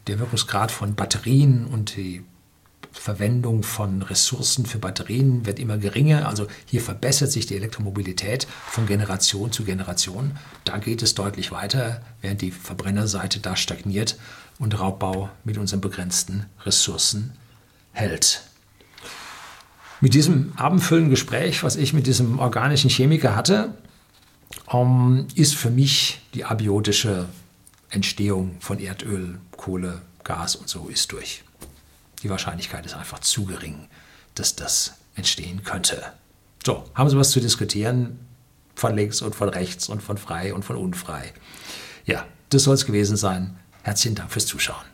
der 0.07 0.19
Wirkungsgrad 0.19 0.71
von 0.71 0.95
Batterien 0.95 1.65
und 1.65 1.95
die 1.95 2.23
Verwendung 2.91 3.61
von 3.63 4.01
Ressourcen 4.01 4.65
für 4.65 4.79
Batterien 4.79 5.45
wird 5.45 5.59
immer 5.59 5.77
geringer. 5.77 6.27
Also 6.27 6.47
hier 6.65 6.81
verbessert 6.81 7.31
sich 7.31 7.45
die 7.45 7.55
Elektromobilität 7.55 8.47
von 8.67 8.87
Generation 8.87 9.51
zu 9.51 9.63
Generation. 9.63 10.37
Da 10.65 10.77
geht 10.79 11.03
es 11.03 11.13
deutlich 11.13 11.51
weiter, 11.51 12.01
während 12.21 12.41
die 12.41 12.51
Verbrennerseite 12.51 13.39
da 13.39 13.55
stagniert 13.55 14.17
und 14.57 14.79
Raubbau 14.79 15.29
mit 15.43 15.57
unseren 15.57 15.81
begrenzten 15.81 16.47
Ressourcen 16.65 17.33
hält. 17.91 18.48
Mit 20.01 20.13
diesem 20.13 20.53
abendfüllenden 20.55 21.09
Gespräch, 21.09 21.63
was 21.63 21.75
ich 21.75 21.93
mit 21.93 22.07
diesem 22.07 22.39
organischen 22.39 22.89
Chemiker 22.89 23.35
hatte, 23.35 23.73
ähm, 24.71 25.27
ist 25.35 25.55
für 25.55 25.69
mich 25.69 26.21
die 26.33 26.45
abiotische 26.45 27.27
Entstehung 27.89 28.55
von 28.59 28.79
Erdöl, 28.79 29.39
Kohle, 29.51 30.01
Gas 30.23 30.55
und 30.55 30.69
so 30.69 30.87
ist 30.87 31.11
durch. 31.11 31.43
Die 32.23 32.29
Wahrscheinlichkeit 32.29 32.85
ist 32.85 32.95
einfach 32.95 33.19
zu 33.19 33.45
gering, 33.45 33.87
dass 34.35 34.55
das 34.55 34.93
entstehen 35.15 35.63
könnte. 35.63 36.01
So, 36.65 36.85
haben 36.93 37.09
Sie 37.09 37.17
was 37.17 37.31
zu 37.31 37.39
diskutieren? 37.39 38.19
Von 38.75 38.95
links 38.95 39.21
und 39.21 39.35
von 39.35 39.49
rechts 39.49 39.89
und 39.89 40.01
von 40.01 40.17
frei 40.17 40.53
und 40.53 40.63
von 40.63 40.77
unfrei. 40.77 41.33
Ja, 42.05 42.25
das 42.49 42.63
soll 42.63 42.75
es 42.75 42.85
gewesen 42.85 43.17
sein. 43.17 43.57
Herzlichen 43.83 44.15
Dank 44.15 44.31
fürs 44.31 44.45
Zuschauen. 44.45 44.88